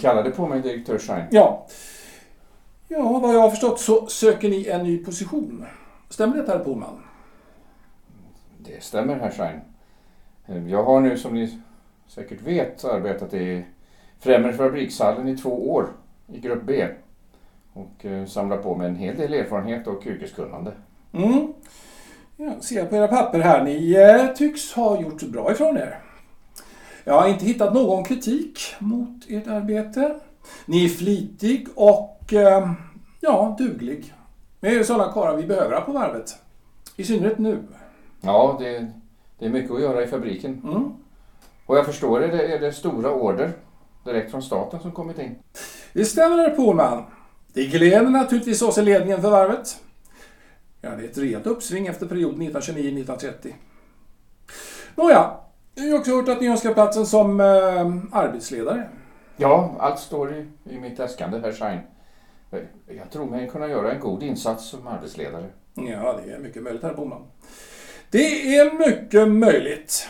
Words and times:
kallade 0.00 0.30
på 0.30 0.46
mig 0.46 0.60
direktör 0.60 0.98
Schein. 0.98 1.24
Ja. 1.30 1.66
Ja, 2.88 3.18
vad 3.18 3.34
jag 3.34 3.40
har 3.40 3.50
förstått 3.50 3.80
så 3.80 4.06
söker 4.06 4.48
ni 4.48 4.68
en 4.68 4.84
ny 4.84 5.04
position. 5.04 5.66
Stämmer 6.08 6.36
det, 6.36 6.52
herr 6.52 6.58
Pohlman? 6.58 7.02
Det 8.58 8.82
stämmer, 8.82 9.14
herr 9.14 9.30
Schein. 9.30 9.60
Jag 10.68 10.84
har 10.84 11.00
nu, 11.00 11.18
som 11.18 11.34
ni 11.34 11.58
säkert 12.08 12.42
vet, 12.42 12.84
arbetat 12.84 13.34
i 13.34 13.64
Främre 14.18 14.52
fabrikshallen 14.52 15.28
i 15.28 15.36
två 15.36 15.70
år 15.70 15.88
i 16.32 16.40
grupp 16.40 16.62
B 16.62 16.86
och 17.72 18.06
eh, 18.06 18.26
samlat 18.26 18.62
på 18.62 18.74
mig 18.74 18.86
en 18.86 18.96
hel 18.96 19.16
del 19.16 19.34
erfarenhet 19.34 19.86
och 19.86 20.06
yrkeskunnande. 20.06 20.72
Mm. 21.12 21.52
Jag 22.36 22.64
ser 22.64 22.84
på 22.84 22.96
era 22.96 23.08
papper 23.08 23.40
här. 23.40 23.64
Ni 23.64 23.94
eh, 23.94 24.34
tycks 24.34 24.72
ha 24.72 25.00
gjort 25.00 25.22
bra 25.22 25.52
ifrån 25.52 25.76
er. 25.76 25.98
Jag 27.04 27.20
har 27.20 27.28
inte 27.28 27.44
hittat 27.44 27.74
någon 27.74 28.04
kritik 28.04 28.60
mot 28.78 29.24
ert 29.28 29.46
arbete. 29.46 30.14
Ni 30.66 30.84
är 30.84 30.88
flitig 30.88 31.68
och 31.74 32.32
eh, 32.32 32.72
ja, 33.20 33.56
duglig. 33.58 34.14
Det 34.60 34.68
är 34.68 34.82
sådana 34.82 35.12
karlar 35.12 35.36
vi 35.36 35.46
behöver 35.46 35.80
på 35.80 35.92
varvet. 35.92 36.36
I 36.96 37.04
synnerhet 37.04 37.38
nu. 37.38 37.62
Ja, 38.20 38.56
det, 38.60 38.92
det 39.38 39.46
är 39.46 39.50
mycket 39.50 39.70
att 39.70 39.80
göra 39.80 40.02
i 40.02 40.06
fabriken. 40.06 40.60
Mm. 40.64 40.92
Och 41.66 41.76
jag 41.76 41.86
förstår 41.86 42.22
är 42.22 42.28
det, 42.28 42.54
är 42.54 42.60
det 42.60 42.72
stora 42.72 43.12
order 43.12 43.52
direkt 44.04 44.30
från 44.30 44.42
staten 44.42 44.80
som 44.80 44.92
kommit 44.92 45.18
in. 45.18 45.38
Det 45.92 46.04
stämmer, 46.04 46.36
herr 46.36 46.50
Pohlman. 46.50 47.04
Det 47.52 47.66
gläder 47.66 48.10
naturligtvis 48.10 48.62
oss 48.62 48.78
i 48.78 48.82
ledningen 48.82 49.22
för 49.22 49.30
varvet. 49.30 49.80
Ja, 50.80 50.90
det 50.90 51.04
är 51.04 51.08
ett 51.08 51.18
rejält 51.18 51.46
uppsving 51.46 51.86
efter 51.86 52.06
perioden 52.06 52.42
1929-1930. 52.42 53.52
Nåja, 54.94 55.36
jag 55.74 55.90
har 55.90 55.98
också 55.98 56.16
hört 56.16 56.28
att 56.28 56.40
ni 56.40 56.46
önskar 56.46 56.74
platsen 56.74 57.06
som 57.06 57.40
eh, 57.40 58.18
arbetsledare. 58.18 58.88
Ja, 59.36 59.76
allt 59.78 59.98
står 59.98 60.34
i, 60.34 60.46
i 60.64 60.80
mitt 60.80 61.00
äskande, 61.00 61.38
herr 61.38 61.52
Schein. 61.52 61.80
Jag 62.98 63.10
tror 63.10 63.26
mig 63.26 63.48
kunna 63.48 63.68
göra 63.68 63.92
en 63.92 64.00
god 64.00 64.22
insats 64.22 64.64
som 64.64 64.86
arbetsledare. 64.86 65.46
Ja, 65.74 66.20
det 66.24 66.32
är 66.32 66.38
mycket 66.38 66.62
möjligt, 66.62 66.82
herr 66.82 66.94
Boman. 66.94 67.22
Det 68.10 68.56
är 68.56 68.88
mycket 68.88 69.28
möjligt. 69.28 70.08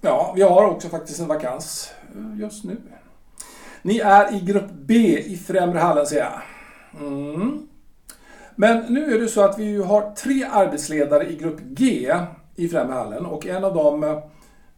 Ja, 0.00 0.32
vi 0.36 0.42
har 0.42 0.64
också 0.64 0.88
faktiskt 0.88 1.20
en 1.20 1.28
vakans 1.28 1.92
eh, 2.16 2.40
just 2.40 2.64
nu. 2.64 2.76
Ni 3.82 3.98
är 3.98 4.34
i 4.34 4.40
grupp 4.40 4.70
B 4.72 4.94
i 5.18 5.36
främre 5.36 5.78
hallen, 5.78 6.06
ser 6.06 6.18
jag. 6.18 6.40
Mm. 7.00 7.68
Men 8.56 8.84
nu 8.88 9.14
är 9.14 9.20
det 9.20 9.28
så 9.28 9.40
att 9.40 9.58
vi 9.58 9.82
har 9.82 10.14
tre 10.14 10.44
arbetsledare 10.52 11.30
i 11.30 11.36
grupp 11.36 11.60
G 11.60 12.14
i 12.56 12.68
främre 12.68 12.94
hallen 12.94 13.26
och 13.26 13.46
en 13.46 13.64
av 13.64 13.74
dem, 13.74 14.04
eh, 14.04 14.18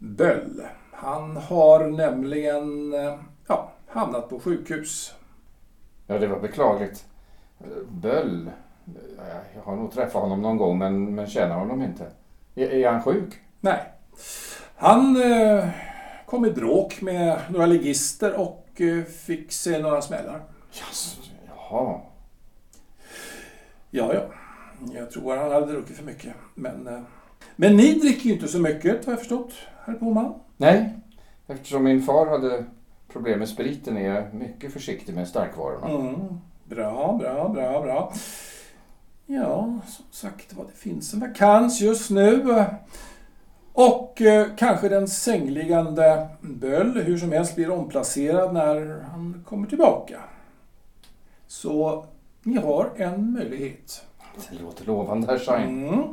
Böll, 0.03 0.62
han 0.92 1.36
har 1.36 1.86
nämligen 1.86 2.95
eh, 2.95 3.19
ja, 3.48 3.72
hamnat 3.86 4.28
på 4.28 4.41
sjukhus. 4.41 5.14
Ja, 6.06 6.19
det 6.19 6.27
var 6.27 6.41
beklagligt. 6.41 7.05
Böll. 7.89 8.50
Jag 9.55 9.62
har 9.62 9.77
nog 9.77 9.92
träffat 9.92 10.23
honom 10.23 10.42
någon 10.42 10.56
gång 10.56 10.78
men, 10.78 11.14
men 11.14 11.27
känner 11.27 11.55
honom 11.55 11.83
inte. 11.83 12.06
Är, 12.55 12.70
är 12.70 12.91
han 12.91 13.03
sjuk? 13.03 13.41
Nej. 13.61 13.92
Han 14.77 15.23
eh, 15.23 15.69
kom 16.27 16.46
i 16.46 16.51
bråk 16.51 17.01
med 17.01 17.41
några 17.51 17.67
ligister 17.67 18.41
och 18.41 18.80
eh, 18.80 19.05
fick 19.05 19.52
sig 19.52 19.83
några 19.83 20.02
smällar. 20.02 20.42
Yes. 20.79 21.18
Jaha. 21.46 22.01
Ja, 23.91 24.14
ja. 24.14 24.23
Jag 24.92 25.11
tror 25.11 25.36
han 25.36 25.52
hade 25.52 25.73
druckit 25.73 25.96
för 25.96 26.05
mycket. 26.05 26.35
Men, 26.55 26.86
eh, 26.86 27.01
men 27.62 27.77
ni 27.77 27.95
dricker 27.95 28.24
ju 28.24 28.33
inte 28.33 28.48
så 28.48 28.58
mycket, 28.58 29.05
har 29.05 29.12
jag 29.12 29.18
förstått, 29.18 29.52
herr 29.84 29.95
Boman. 29.95 30.34
Nej, 30.56 30.98
eftersom 31.46 31.84
min 31.84 32.02
far 32.02 32.27
hade 32.27 32.64
problem 33.08 33.39
med 33.39 33.48
spriten 33.48 33.96
är 33.96 34.14
jag 34.14 34.34
mycket 34.34 34.73
försiktig 34.73 35.14
med 35.14 35.28
starkvarorna. 35.28 35.89
Mm. 35.89 36.40
Bra, 36.64 37.17
bra, 37.20 37.48
bra, 37.48 37.83
bra. 37.83 38.12
Ja, 39.27 39.78
som 39.86 40.05
sagt 40.11 40.52
var, 40.52 40.64
det 40.64 40.78
finns 40.78 41.14
en 41.14 41.20
vakans 41.20 41.80
just 41.80 42.11
nu. 42.11 42.64
Och 43.73 44.23
eh, 44.23 44.46
kanske 44.56 44.89
den 44.89 45.08
sängliggande 45.08 46.29
Böll 46.40 47.02
hur 47.02 47.18
som 47.18 47.33
helst 47.33 47.55
blir 47.55 47.70
omplacerad 47.70 48.55
när 48.55 49.00
han 49.12 49.44
kommer 49.46 49.68
tillbaka. 49.68 50.20
Så 51.46 52.05
ni 52.42 52.56
har 52.56 52.90
en 52.96 53.33
möjlighet. 53.33 54.05
Det 54.50 54.62
låter 54.62 54.84
lovande, 54.84 55.27
herr 55.27 55.39
Schein. 55.39 55.89
Mm. 55.89 56.05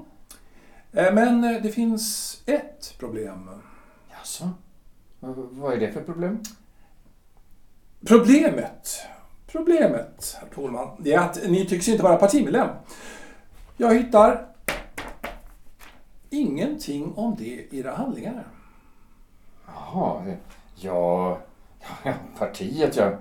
Eh, 0.93 1.13
Men 1.13 1.43
eh, 1.43 1.61
det 1.61 1.71
finns 1.71 2.37
ett 2.45 2.95
problem. 2.99 3.49
Jaså? 4.09 4.49
Vad 5.19 5.73
är 5.73 5.77
det 5.77 5.91
för 5.91 6.03
problem? 6.03 6.39
Problemet, 8.07 8.99
problemet, 9.47 10.37
herr 10.41 10.47
Pohlman, 10.47 10.89
det 10.99 11.13
är 11.13 11.19
att 11.19 11.39
ni 11.49 11.65
tycks 11.65 11.87
inte 11.87 12.03
vara 12.03 12.15
partimedlem. 12.15 12.67
Jag 13.77 13.93
hittar 13.95 14.45
ingenting 16.29 17.13
om 17.15 17.35
det 17.39 17.45
i 17.45 17.79
era 17.79 17.95
handlingar. 17.95 18.47
Jaha, 19.67 20.35
ja, 20.75 21.37
ja, 22.03 22.13
partiet 22.37 22.95
ja. 22.95 23.11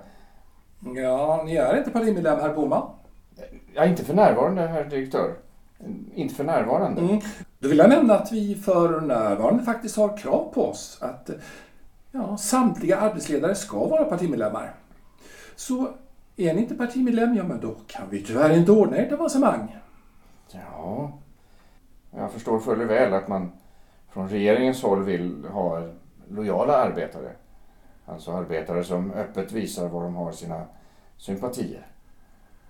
Ja, 0.95 1.43
ni 1.45 1.55
är 1.55 1.77
inte 1.77 1.91
partimedlem, 1.91 2.39
herr 2.39 2.53
Pohlman. 2.53 2.89
Ja, 3.73 3.85
inte 3.85 4.05
för 4.05 4.13
närvarande, 4.13 4.67
herr 4.67 4.85
direktör. 4.85 5.35
Inte 6.15 6.35
för 6.35 6.43
närvarande. 6.43 7.01
Mm. 7.01 7.19
Då 7.61 7.69
vill 7.69 7.77
jag 7.77 7.89
nämna 7.89 8.13
att 8.13 8.31
vi 8.31 8.55
för 8.55 9.01
närvarande 9.01 9.63
faktiskt 9.63 9.97
har 9.97 10.17
krav 10.17 10.51
på 10.53 10.65
oss 10.65 10.97
att 11.01 11.29
ja, 12.11 12.37
samtliga 12.37 12.97
arbetsledare 12.97 13.55
ska 13.55 13.87
vara 13.87 14.05
partimedlemmar. 14.05 14.75
Så 15.55 15.87
är 16.35 16.53
ni 16.53 16.61
inte 16.61 16.75
partimedlem, 16.75 17.35
ja 17.35 17.43
men 17.43 17.59
då 17.59 17.75
kan 17.87 18.09
vi 18.09 18.23
tyvärr 18.23 18.57
inte 18.57 18.71
ordna 18.71 18.97
ert 18.97 19.11
avancemang. 19.11 19.77
Ja, 20.51 21.11
jag 22.11 22.31
förstår 22.31 22.59
fuller 22.59 22.85
väl 22.85 23.13
att 23.13 23.27
man 23.27 23.51
från 24.09 24.29
regeringens 24.29 24.83
håll 24.83 25.03
vill 25.03 25.45
ha 25.45 25.89
lojala 26.29 26.77
arbetare. 26.77 27.31
Alltså 28.05 28.31
arbetare 28.31 28.83
som 28.83 29.11
öppet 29.11 29.51
visar 29.51 29.87
var 29.87 30.03
de 30.03 30.15
har 30.15 30.31
sina 30.31 30.65
sympatier. 31.17 31.87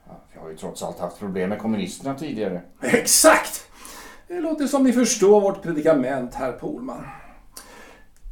Ja, 0.07 0.13
vi 0.33 0.39
har 0.39 0.49
ju 0.49 0.57
trots 0.57 0.83
allt 0.83 0.99
haft 0.99 1.19
problem 1.19 1.49
med 1.49 1.59
kommunisterna 1.59 2.15
tidigare. 2.15 2.61
Exakt! 2.81 3.68
Det 4.29 4.39
låter 4.39 4.67
som 4.67 4.83
ni 4.83 4.93
förstår 4.93 5.41
vårt 5.41 5.61
predikament, 5.61 6.33
herr 6.33 6.51
Pohlman. 6.51 7.03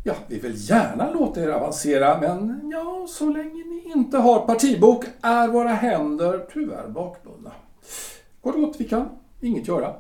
Ja, 0.04 0.14
vi 0.28 0.40
vill 0.40 0.70
gärna 0.70 1.12
låta 1.12 1.42
er 1.42 1.48
avancera, 1.48 2.22
men 2.22 2.70
ja, 2.72 3.06
så 3.10 3.30
länge 3.30 3.64
ni 3.64 3.92
inte 3.96 4.18
har 4.18 4.40
partibok 4.40 5.06
är 5.22 5.48
våra 5.48 5.70
händer 5.70 6.48
tyvärr 6.54 6.88
bakbundna. 6.88 7.52
Kort 8.42 8.56
och 8.56 8.62
gott, 8.62 8.76
vi 8.80 8.88
kan 8.88 9.10
inget 9.42 9.68
göra. 9.68 9.94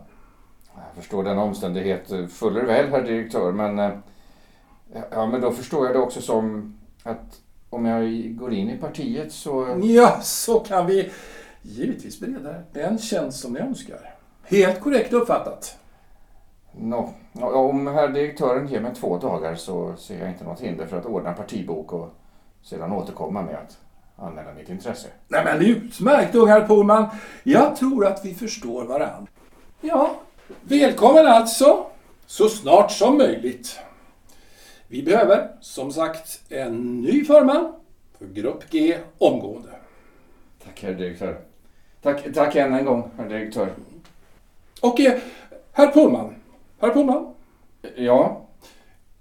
Jag 0.75 0.95
förstår 0.95 1.23
den 1.23 1.37
omständighet 1.37 2.11
fuller 2.31 2.63
väl, 2.63 2.89
herr 2.89 3.03
direktör, 3.03 3.51
men, 3.51 3.79
eh, 3.79 3.91
ja, 5.11 5.25
men 5.25 5.41
då 5.41 5.51
förstår 5.51 5.85
jag 5.85 5.95
det 5.95 5.99
också 5.99 6.21
som 6.21 6.73
att 7.03 7.41
om 7.69 7.85
jag 7.85 8.35
går 8.35 8.53
in 8.53 8.69
i 8.69 8.77
partiet 8.77 9.31
så... 9.31 9.79
Ja, 9.83 10.19
så 10.21 10.59
kan 10.59 10.85
vi 10.85 11.11
givetvis 11.61 12.19
bereda 12.19 12.49
er 12.49 12.63
den 12.73 12.97
tjänst 12.97 13.39
som 13.39 13.53
ni 13.53 13.59
önskar. 13.59 14.15
Helt 14.43 14.79
korrekt 14.79 15.13
uppfattat. 15.13 15.77
Nå, 16.81 17.13
om 17.41 17.87
herr 17.87 18.07
direktören 18.07 18.67
ger 18.67 18.81
mig 18.81 18.95
två 18.95 19.17
dagar 19.17 19.55
så 19.55 19.95
ser 19.95 20.19
jag 20.19 20.29
inte 20.29 20.43
något 20.43 20.59
hinder 20.59 20.85
för 20.85 20.97
att 20.97 21.05
ordna 21.05 21.33
partibok 21.33 21.93
och 21.93 22.09
sedan 22.61 22.91
återkomma 22.91 23.41
med 23.41 23.55
att 23.55 23.77
anmäla 24.15 24.53
mitt 24.53 24.69
intresse. 24.69 25.07
Nej 25.27 25.45
men 25.45 25.65
utmärkt 25.65 26.35
ung 26.35 26.47
herr 26.47 26.67
Pohlman. 26.67 27.05
Jag 27.43 27.75
tror 27.75 28.05
att 28.05 28.25
vi 28.25 28.33
förstår 28.33 28.85
varandra. 28.85 29.27
Ja, 29.81 30.15
välkommen 30.61 31.27
alltså. 31.27 31.85
Så 32.25 32.49
snart 32.49 32.91
som 32.91 33.17
möjligt. 33.17 33.79
Vi 34.87 35.03
behöver, 35.03 35.49
som 35.61 35.91
sagt, 35.91 36.41
en 36.49 37.01
ny 37.01 37.25
förman 37.25 37.73
för 38.17 38.25
Grupp 38.25 38.69
G 38.69 38.97
omgående. 39.17 39.69
Tack 40.65 40.83
herr 40.83 40.93
direktör. 40.93 41.39
Tack, 42.01 42.33
tack 42.33 42.55
än 42.55 42.73
en 42.73 42.85
gång 42.85 43.11
herr 43.17 43.29
direktör. 43.29 43.69
Och 44.81 44.99
eh, 44.99 45.19
herr 45.71 45.87
Pohlman, 45.87 46.35
herr 46.79 46.89
Pohlman, 46.89 47.33
Ja, 47.95 48.41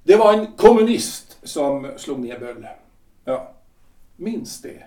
det 0.02 0.16
var 0.16 0.32
en 0.32 0.46
kommunist 0.56 1.38
som 1.42 1.92
slog 1.96 2.18
ner 2.18 2.38
Böll. 2.38 2.66
Ja, 3.24 3.52
minns 4.16 4.62
det. 4.62 4.82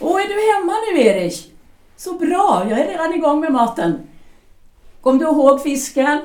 Åh, 0.00 0.20
är 0.22 0.28
du 0.28 0.52
hemma 0.54 0.72
nu 0.92 1.00
Erik? 1.02 1.52
Så 1.96 2.12
bra, 2.18 2.66
jag 2.70 2.78
är 2.80 2.88
redan 2.88 3.14
igång 3.14 3.40
med 3.40 3.52
maten. 3.52 4.08
Kom 5.00 5.18
du 5.18 5.24
ihåg 5.24 5.62
fisken? 5.62 6.20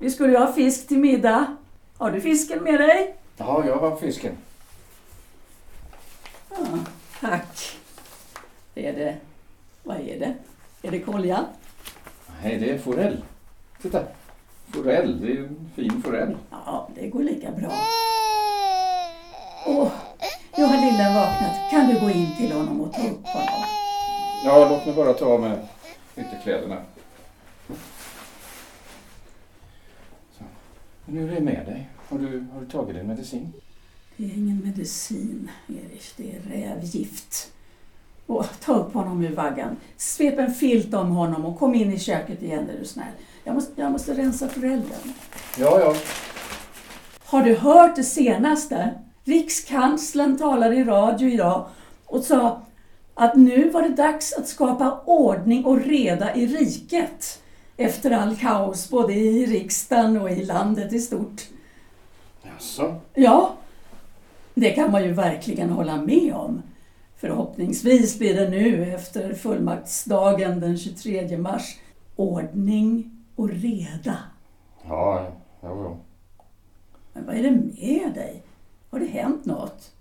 Vi 0.00 0.10
skulle 0.10 0.32
ju 0.32 0.38
ha 0.38 0.52
fisk 0.52 0.88
till 0.88 0.98
middag. 0.98 1.56
Har 1.98 2.10
du 2.10 2.20
fisken 2.20 2.62
med 2.62 2.80
dig? 2.80 3.14
ja 3.36 3.64
jag 3.66 3.76
har 3.76 3.96
fisken. 3.96 4.32
Tack. 7.20 7.76
Är 8.78 8.92
det... 8.92 9.16
Vad 9.82 9.96
är 9.96 10.18
det? 10.18 10.34
Är 10.82 10.90
det 10.90 11.00
kolja? 11.00 11.46
Nej, 12.42 12.58
det 12.58 12.70
är 12.70 12.78
forell. 12.78 13.22
Titta. 13.82 14.02
Forell, 14.70 15.20
det 15.20 15.32
är 15.32 15.38
en 15.38 15.70
fin 15.74 16.02
forell. 16.02 16.36
Ja, 16.50 16.88
det 16.94 17.08
går 17.08 17.22
lika 17.22 17.50
bra. 17.50 17.72
Åh, 19.66 19.92
nu 20.58 20.64
har 20.64 20.76
lillen 20.90 21.14
vaknat. 21.14 21.70
Kan 21.70 21.88
du 21.88 22.00
gå 22.00 22.10
in 22.10 22.36
till 22.36 22.52
honom 22.52 22.80
och 22.80 22.92
ta 22.92 23.02
upp 23.08 23.26
honom? 23.26 23.64
Ja, 24.44 24.68
låt 24.70 24.86
mig 24.86 24.94
bara 24.94 25.12
ta 25.12 25.26
av 25.26 25.40
mig 25.40 25.58
ytterkläderna. 26.16 26.82
Så. 30.38 30.44
Men 31.04 31.16
hur 31.16 31.30
är 31.30 31.34
det 31.34 31.40
med 31.40 31.66
dig? 31.66 31.90
Har 32.08 32.18
du, 32.18 32.46
har 32.52 32.60
du 32.60 32.66
tagit 32.66 32.96
din 32.96 33.06
medicin? 33.06 33.52
Det 34.16 34.24
är 34.24 34.36
ingen 34.36 34.60
medicin, 34.64 35.50
Erich. 35.68 36.12
Det 36.16 36.36
är 36.36 36.40
rävgift. 36.40 37.52
Åh, 38.26 38.46
ta 38.64 38.74
upp 38.74 38.94
honom 38.94 39.24
ur 39.24 39.34
vaggan. 39.34 39.76
Svep 39.96 40.38
en 40.38 40.54
filt 40.54 40.94
om 40.94 41.10
honom 41.10 41.44
och 41.44 41.58
kom 41.58 41.74
in 41.74 41.92
i 41.92 41.98
köket 41.98 42.42
igen 42.42 42.70
är 42.74 42.78
du 42.78 42.84
snäll. 42.84 43.06
Jag 43.44 43.54
måste, 43.54 43.80
jag 43.80 43.92
måste 43.92 44.14
rensa 44.14 44.48
föräldern. 44.48 45.12
Ja, 45.58 45.80
ja. 45.80 45.94
Har 47.24 47.42
du 47.42 47.54
hört 47.54 47.96
det 47.96 48.04
senaste? 48.04 48.94
Rikskanslern 49.24 50.38
talade 50.38 50.76
i 50.76 50.84
radio 50.84 51.28
idag 51.28 51.66
och 52.06 52.24
sa 52.24 52.62
att 53.14 53.34
nu 53.34 53.70
var 53.70 53.82
det 53.82 53.88
dags 53.88 54.32
att 54.32 54.48
skapa 54.48 55.00
ordning 55.04 55.64
och 55.64 55.80
reda 55.80 56.34
i 56.34 56.46
riket 56.46 57.42
efter 57.76 58.10
all 58.10 58.36
kaos 58.36 58.90
både 58.90 59.12
i 59.14 59.46
riksdagen 59.46 60.20
och 60.20 60.30
i 60.30 60.44
landet 60.44 60.92
i 60.92 60.98
stort. 60.98 61.42
Jaså? 62.42 62.94
Ja, 63.14 63.54
det 64.54 64.70
kan 64.70 64.92
man 64.92 65.04
ju 65.04 65.12
verkligen 65.12 65.70
hålla 65.70 65.96
med 65.96 66.34
om. 66.34 66.62
Förhoppningsvis 67.16 68.18
blir 68.18 68.34
det 68.34 68.50
nu 68.50 68.94
efter 68.94 69.34
fullmaktsdagen 69.34 70.60
den 70.60 70.78
23 70.78 71.38
mars 71.38 71.78
ordning 72.16 73.10
och 73.36 73.50
reda. 73.50 74.18
Ja, 74.88 75.26
jo, 75.62 75.68
jo. 75.68 75.96
Men 77.12 77.26
vad 77.26 77.36
är 77.36 77.42
det 77.42 77.50
med 77.50 78.14
dig? 78.14 78.42
Har 78.90 79.00
det 79.00 79.06
hänt 79.06 79.44
något? 79.44 79.92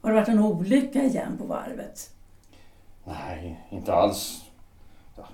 Har 0.00 0.10
det 0.10 0.16
varit 0.16 0.28
en 0.28 0.38
olycka 0.38 1.02
igen 1.02 1.36
på 1.38 1.44
varvet? 1.44 2.10
Nej, 3.04 3.60
inte 3.70 3.94
alls. 3.94 4.44
Ja, 5.16 5.28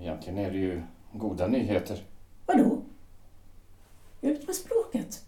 egentligen 0.00 0.38
är 0.38 0.50
det 0.50 0.58
ju 0.58 0.82
goda 1.12 1.46
nyheter. 1.46 2.04
Vadå? 2.46 2.78
Ut 4.20 4.46
med 4.46 4.56
språket. 4.56 5.22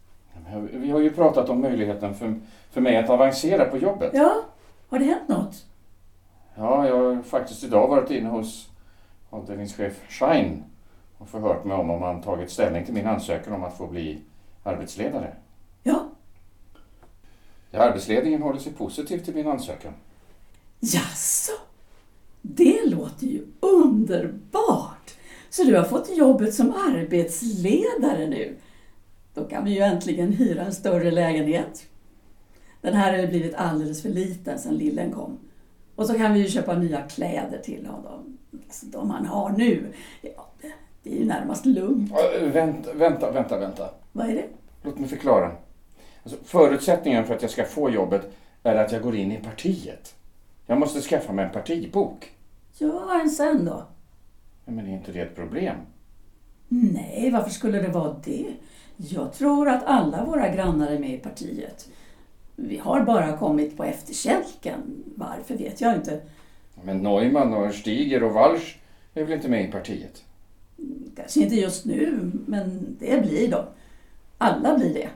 Vi 0.72 0.90
har 0.90 1.00
ju 1.00 1.10
pratat 1.10 1.48
om 1.48 1.60
möjligheten 1.60 2.14
för, 2.14 2.40
för 2.70 2.80
mig 2.80 2.96
att 2.96 3.10
avancera 3.10 3.64
på 3.64 3.78
jobbet. 3.78 4.10
Ja, 4.14 4.42
har 4.88 4.98
det 4.98 5.04
hänt 5.04 5.28
något? 5.28 5.66
Ja, 6.54 6.88
jag 6.88 7.14
har 7.14 7.22
faktiskt 7.22 7.64
idag 7.64 7.88
varit 7.88 8.10
inne 8.10 8.28
hos 8.28 8.68
avdelningschef 9.30 10.00
Schein 10.08 10.64
och 11.18 11.28
förhört 11.28 11.64
mig 11.64 11.76
om 11.76 11.90
om 11.90 12.02
han 12.02 12.22
tagit 12.22 12.50
ställning 12.50 12.84
till 12.84 12.94
min 12.94 13.06
ansökan 13.06 13.52
om 13.52 13.64
att 13.64 13.76
få 13.76 13.86
bli 13.86 14.20
arbetsledare. 14.62 15.34
Ja, 15.82 16.08
Ja, 17.70 17.78
arbetsledningen 17.82 18.42
håller 18.42 18.58
sig 18.60 18.72
positiv 18.72 19.18
till 19.18 19.34
min 19.34 19.48
ansökan. 19.48 19.92
jaså? 20.80 21.52
Det 22.42 22.86
låter 22.86 23.26
ju 23.26 23.46
underbart! 23.60 25.14
Så 25.50 25.64
du 25.64 25.76
har 25.76 25.84
fått 25.84 26.16
jobbet 26.16 26.54
som 26.54 26.70
arbetsledare 26.70 28.26
nu? 28.26 28.56
Då 29.34 29.44
kan 29.44 29.64
vi 29.64 29.70
ju 29.70 29.80
äntligen 29.80 30.32
hyra 30.32 30.62
en 30.62 30.74
större 30.74 31.10
lägenhet. 31.10 31.86
Den 32.80 32.94
här 32.94 33.12
har 33.12 33.18
ju 33.18 33.26
blivit 33.26 33.54
alldeles 33.54 34.02
för 34.02 34.08
liten 34.08 34.58
sedan 34.58 34.74
lillen 34.74 35.12
kom. 35.12 35.38
Och 35.96 36.06
så 36.06 36.14
kan 36.14 36.32
vi 36.34 36.40
ju 36.40 36.48
köpa 36.48 36.78
nya 36.78 37.02
kläder 37.02 37.58
till 37.58 37.86
honom. 37.86 38.38
Alltså, 38.66 38.86
de 38.86 39.10
han 39.10 39.26
har 39.26 39.50
nu, 39.50 39.92
ja, 40.22 40.46
det- 41.02 41.10
är 41.10 41.18
ju 41.18 41.24
närmast 41.24 41.66
lugnt. 41.66 42.12
Ja, 42.14 42.22
vänta, 42.52 42.92
vänta, 42.92 43.30
vänta, 43.30 43.58
vänta. 43.58 43.90
Vad 44.12 44.26
är 44.30 44.34
det? 44.34 44.44
Låt 44.82 44.98
mig 44.98 45.08
förklara. 45.08 45.52
Alltså, 46.22 46.38
förutsättningen 46.44 47.24
för 47.24 47.34
att 47.34 47.42
jag 47.42 47.50
ska 47.50 47.64
få 47.64 47.90
jobbet 47.90 48.30
är 48.62 48.74
att 48.76 48.92
jag 48.92 49.02
går 49.02 49.16
in 49.16 49.32
i 49.32 49.36
partiet. 49.36 50.14
Jag 50.66 50.78
måste 50.78 51.00
skaffa 51.00 51.32
mig 51.32 51.44
en 51.44 51.52
partibok. 51.52 52.32
Ja, 52.78 53.20
en 53.22 53.30
sen 53.30 53.64
då? 53.64 53.86
Ja, 54.64 54.72
Men 54.72 54.86
är 54.86 54.92
inte 54.92 55.12
det 55.12 55.20
ett 55.20 55.34
problem? 55.36 55.76
Nej, 56.68 57.30
varför 57.32 57.50
skulle 57.50 57.80
det 57.82 57.88
vara 57.88 58.16
det? 58.24 58.46
Jag 58.96 59.32
tror 59.32 59.68
att 59.68 59.84
alla 59.84 60.24
våra 60.24 60.48
grannar 60.48 60.90
är 60.90 60.98
med 60.98 61.10
i 61.10 61.18
partiet. 61.18 61.88
Vi 62.60 62.78
har 62.78 63.02
bara 63.02 63.36
kommit 63.36 63.76
på 63.76 63.84
efterkälken. 63.84 65.04
Varför 65.14 65.56
vet 65.56 65.80
jag 65.80 65.94
inte. 65.94 66.20
Men 66.82 67.02
Neumann 67.02 67.54
och 67.54 67.74
Stiger 67.74 68.22
och 68.22 68.32
Walsch 68.32 68.78
är 69.14 69.24
väl 69.24 69.32
inte 69.32 69.48
med 69.48 69.68
i 69.68 69.72
partiet? 69.72 70.24
Kanske 71.16 71.40
inte 71.40 71.54
just 71.54 71.84
nu, 71.84 72.30
men 72.46 72.96
det 73.00 73.22
blir 73.22 73.50
de. 73.50 73.64
Alla 74.38 74.78
blir 74.78 74.94
det. 74.94 75.08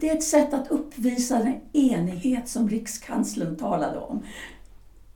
Det 0.00 0.10
är 0.10 0.16
ett 0.16 0.22
sätt 0.22 0.54
att 0.54 0.70
uppvisa 0.70 1.38
den 1.38 1.60
enighet 1.72 2.48
som 2.48 2.68
rikskanslern 2.68 3.56
talade 3.56 3.98
om. 3.98 4.22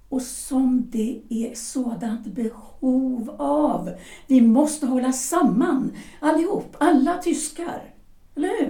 Och 0.09 0.23
som 0.23 0.87
det 0.91 1.20
är 1.29 1.55
sådant 1.55 2.26
behov 2.26 3.37
av. 3.38 3.91
Vi 4.26 4.41
måste 4.41 4.87
hålla 4.87 5.12
samman, 5.12 5.93
allihop, 6.20 6.76
alla 6.79 7.17
tyskar. 7.17 7.82
Eller 8.37 8.49
hur? 8.49 8.65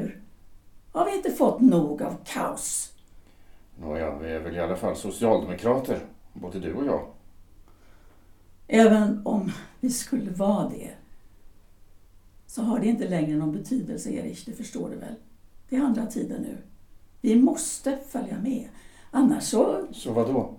Inte 1.27 1.39
fått 1.39 1.61
nog 1.61 2.03
av 2.03 2.17
kaos? 2.25 2.93
Nåja, 3.81 4.19
vi 4.19 4.31
är 4.33 4.41
väl 4.41 4.57
i 4.57 4.61
alla 4.61 4.77
fall 4.77 4.97
socialdemokrater, 4.97 6.07
både 6.33 6.61
du 6.61 6.75
och 6.75 6.87
jag. 6.87 7.07
Även 8.67 9.27
om 9.27 9.53
vi 9.81 9.91
skulle 9.91 10.31
vara 10.31 10.69
det 10.69 10.91
så 12.47 12.63
har 12.63 12.79
det 12.79 12.87
inte 12.87 13.09
längre 13.09 13.37
någon 13.37 13.53
betydelse, 13.53 14.11
Erich, 14.11 14.45
det 14.45 14.53
förstår 14.53 14.91
du 14.91 14.97
väl? 14.97 15.15
Det 15.69 15.77
är 15.77 15.81
andra 15.81 16.07
tider 16.07 16.39
nu. 16.39 16.57
Vi 17.21 17.37
måste 17.43 17.99
följa 18.09 18.39
med. 18.39 18.69
Annars, 19.11 19.45
så, 19.45 19.87
Så 19.93 20.13
vad 20.13 20.27
då? 20.27 20.55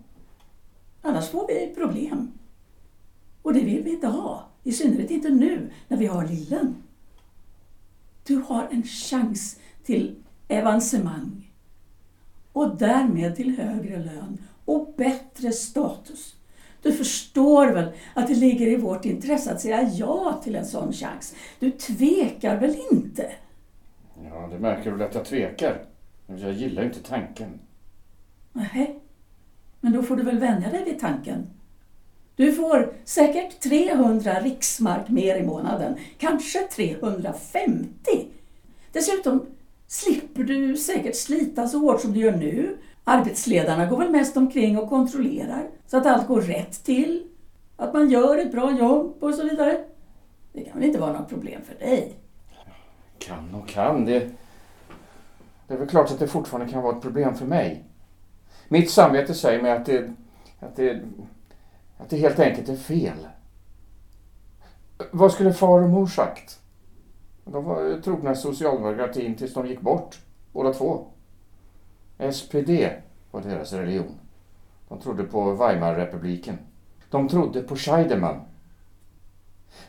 annars 1.02 1.30
får 1.30 1.48
vi 1.48 1.74
problem. 1.76 2.32
Och 3.42 3.54
det 3.54 3.60
vill 3.64 3.84
vi 3.84 3.92
inte 3.94 4.08
ha. 4.08 4.48
I 4.64 4.72
synnerhet 4.72 5.12
inte 5.12 5.30
nu 5.30 5.72
när 5.88 5.98
vi 5.98 6.06
har 6.06 6.28
lillen. 6.28 6.76
Du 8.24 8.36
har 8.36 8.68
en 8.72 8.84
chans 8.84 9.60
till 9.84 10.16
avancemang 10.50 11.52
och 12.54 12.78
därmed 12.78 13.36
till 13.36 13.58
högre 13.58 13.98
lön 13.98 14.38
och 14.66 14.94
bättre 14.98 15.52
status. 15.52 16.36
Du 16.82 16.94
förstår 16.94 17.68
väl 17.68 17.92
att 18.14 18.28
det 18.28 18.36
ligger 18.36 18.68
i 18.68 18.76
vårt 18.76 19.06
intresse 19.06 19.52
att 19.52 19.62
säga 19.62 19.82
ja 19.94 20.42
till 20.44 20.56
en 20.56 20.66
sån 20.66 20.94
chans. 20.94 21.36
Du 21.60 21.72
tvekar 21.72 22.58
väl 22.58 22.76
inte? 22.92 23.32
Ja, 24.24 24.48
det 24.52 24.60
märker 24.60 24.92
väl 24.92 25.02
att 25.02 25.16
jag 25.16 25.26
tvekar. 25.26 25.86
Jag 26.28 26.54
gillar 26.54 26.86
inte 26.86 27.00
tanken. 27.00 27.60
Nej, 28.54 29.00
men 29.82 29.94
då 29.94 30.04
får 30.04 30.16
du 30.16 30.24
väl 30.24 30.40
vänja 30.40 30.70
dig 30.70 30.84
vid 30.84 31.00
tanken. 31.00 31.48
Du 32.36 32.54
får 32.54 32.94
säkert 33.04 33.60
300 33.60 34.40
riksmark 34.40 35.10
mer 35.10 35.36
i 35.36 35.44
månaden, 35.44 35.96
kanske 36.18 36.60
350. 36.60 37.88
Dessutom 38.92 39.46
slipper 39.88 40.44
du 40.44 40.78
säkert 40.78 41.16
slita 41.16 41.68
så 41.68 41.80
hårt 41.80 42.02
som 42.02 42.14
du 42.14 42.20
gör 42.20 42.38
nu. 42.38 42.78
Arbetsledarna 43.04 43.86
går 43.86 43.98
väl 43.98 44.12
mest 44.12 44.38
omkring 44.38 44.78
och 44.78 44.90
kontrollerar 44.90 45.70
så 45.88 45.98
att 45.98 46.06
allt 46.06 46.28
går 46.28 46.42
rätt 46.42 46.84
till, 46.84 47.28
att 47.76 47.94
man 47.94 48.10
gör 48.10 48.38
ett 48.38 48.52
bra 48.52 48.72
jobb 48.72 49.24
och 49.24 49.34
så 49.34 49.44
vidare. 49.44 49.84
Det 50.54 50.64
kan 50.64 50.80
väl 50.80 50.88
inte 50.88 51.00
vara 51.00 51.20
något 51.20 51.30
problem 51.30 51.62
för 51.62 51.86
dig? 51.86 52.14
Kan 53.20 53.56
och 53.56 53.68
kan, 53.68 54.06
det... 54.06 54.30
Det 55.68 55.74
är 55.74 55.78
väl 55.78 55.88
klart 55.88 56.12
att 56.12 56.20
det 56.20 56.28
fortfarande 56.28 56.72
kan 56.72 56.84
vara 56.84 56.96
ett 56.96 57.02
problem 57.02 57.36
för 57.36 57.46
mig. 57.46 57.84
Mitt 58.68 58.92
samvete 58.92 59.34
säger 59.34 59.62
mig 59.62 59.72
att 59.72 59.86
det... 59.86 60.14
Att 60.60 60.76
det, 60.76 61.02
att 61.98 62.10
det 62.10 62.18
helt 62.18 62.40
enkelt 62.40 62.70
är 62.70 62.76
fel. 62.76 63.28
Vad 65.12 65.32
skulle 65.32 65.54
far 65.54 65.82
och 65.82 65.90
mor 65.90 66.08
sagt? 66.08 66.60
De 67.52 67.66
var 67.66 68.02
trogna 68.02 68.36
socialdemokratin 68.36 69.36
tills 69.36 69.54
de 69.54 69.68
gick 69.68 69.82
bort, 69.82 70.20
båda 70.54 70.74
två. 70.74 71.06
SPD 72.32 72.70
var 73.32 73.42
deras 73.42 73.74
religion. 73.74 74.20
De 74.88 75.00
trodde 75.00 75.24
på 75.24 75.52
Weimarrepubliken. 75.52 76.58
De 77.10 77.28
trodde 77.30 77.62
på 77.62 77.76
Scheidemann. 77.76 78.42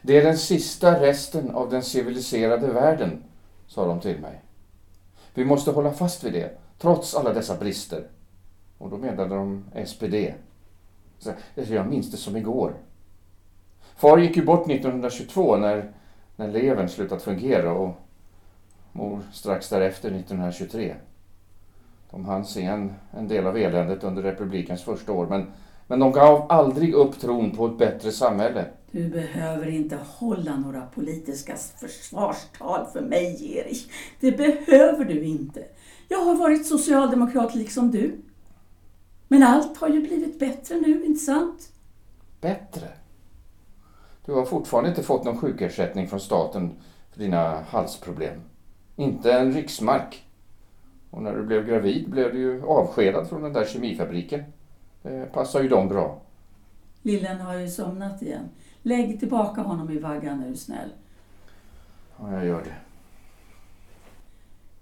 Det 0.02 0.16
är 0.16 0.24
den 0.24 0.38
sista 0.38 1.00
resten 1.00 1.50
av 1.50 1.70
den 1.70 1.82
civiliserade 1.82 2.72
världen, 2.72 3.22
sa 3.66 3.86
de 3.86 4.00
till 4.00 4.20
mig. 4.20 4.42
Vi 5.34 5.44
måste 5.44 5.70
hålla 5.70 5.92
fast 5.92 6.24
vid 6.24 6.32
det, 6.32 6.58
trots 6.78 7.14
alla 7.14 7.32
dessa 7.32 7.56
brister. 7.56 8.06
Och 8.78 8.90
då 8.90 8.96
menade 8.96 9.34
de 9.34 9.64
SPD. 9.86 10.14
Så 11.18 11.32
jag 11.54 11.88
minns 11.88 12.10
det 12.10 12.16
som 12.16 12.36
igår. 12.36 12.74
Far 13.96 14.18
gick 14.18 14.36
ju 14.36 14.44
bort 14.44 14.70
1922 14.70 15.56
när, 15.56 15.92
när 16.38 16.48
levern 16.48 16.88
slutat 16.88 17.22
fungera 17.22 17.72
och 17.72 17.94
mor 18.92 19.20
strax 19.32 19.68
därefter 19.68 20.08
1923. 20.08 20.94
De 22.10 22.24
hann 22.24 22.44
se 22.44 22.64
en, 22.64 22.94
en 23.10 23.28
del 23.28 23.46
av 23.46 23.56
eländet 23.56 24.04
under 24.04 24.22
republikens 24.22 24.82
första 24.82 25.12
år 25.12 25.26
men, 25.26 25.46
men 25.86 25.98
de 25.98 26.12
gav 26.12 26.46
aldrig 26.48 26.94
upp 26.94 27.20
tron 27.20 27.56
på 27.56 27.66
ett 27.66 27.78
bättre 27.78 28.12
samhälle. 28.12 28.64
Du 28.90 29.08
behöver 29.08 29.68
inte 29.68 29.98
hålla 30.06 30.56
några 30.56 30.86
politiska 30.86 31.56
försvarstal 31.56 32.86
för 32.92 33.00
mig, 33.00 33.56
Erik. 33.56 33.90
Det 34.20 34.32
behöver 34.32 35.04
du 35.04 35.22
inte. 35.22 35.64
Jag 36.08 36.24
har 36.24 36.36
varit 36.36 36.66
socialdemokrat 36.66 37.54
liksom 37.54 37.90
du. 37.90 38.18
Men 39.28 39.42
allt 39.42 39.76
har 39.76 39.88
ju 39.88 40.00
blivit 40.00 40.38
bättre 40.38 40.74
nu, 40.74 41.04
inte 41.04 41.24
sant? 41.24 41.72
Bättre? 42.40 42.88
Du 44.28 44.34
har 44.34 44.44
fortfarande 44.44 44.90
inte 44.90 45.02
fått 45.02 45.24
någon 45.24 45.38
sjukersättning 45.38 46.08
från 46.08 46.20
staten 46.20 46.72
för 47.10 47.20
dina 47.20 47.60
halsproblem. 47.60 48.40
Inte 48.96 49.32
en 49.32 49.52
riksmark. 49.52 50.26
Och 51.10 51.22
när 51.22 51.36
du 51.36 51.42
blev 51.42 51.66
gravid 51.66 52.10
blev 52.10 52.32
du 52.32 52.38
ju 52.38 52.66
avskedad 52.66 53.28
från 53.28 53.42
den 53.42 53.52
där 53.52 53.64
kemifabriken. 53.64 54.44
Det 55.02 55.32
passar 55.32 55.62
ju 55.62 55.68
dem 55.68 55.88
bra. 55.88 56.20
Lillen 57.02 57.40
har 57.40 57.54
ju 57.54 57.68
somnat 57.68 58.22
igen. 58.22 58.48
Lägg 58.82 59.20
tillbaka 59.20 59.60
honom 59.60 59.90
i 59.90 59.98
vaggan 59.98 60.40
nu, 60.40 60.56
snäll. 60.56 60.90
Ja, 62.20 62.32
jag 62.32 62.46
gör 62.46 62.64
det. 62.64 62.76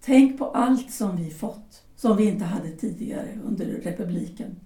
Tänk 0.01 0.39
på 0.39 0.51
allt 0.51 0.91
som 0.91 1.17
vi 1.17 1.31
fått, 1.31 1.83
som 1.97 2.17
vi 2.17 2.29
inte 2.29 2.45
hade 2.45 2.71
tidigare 2.71 3.29
under 3.45 3.67
republiken. 3.67 4.61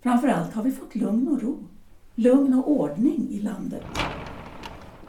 Framförallt 0.00 0.54
har 0.54 0.62
vi 0.62 0.72
fått 0.72 0.94
lugn 0.94 1.28
och 1.28 1.42
ro. 1.42 1.68
Lugn 2.18 2.54
och 2.54 2.70
ordning 2.70 3.28
i 3.30 3.40
landet. 3.40 3.82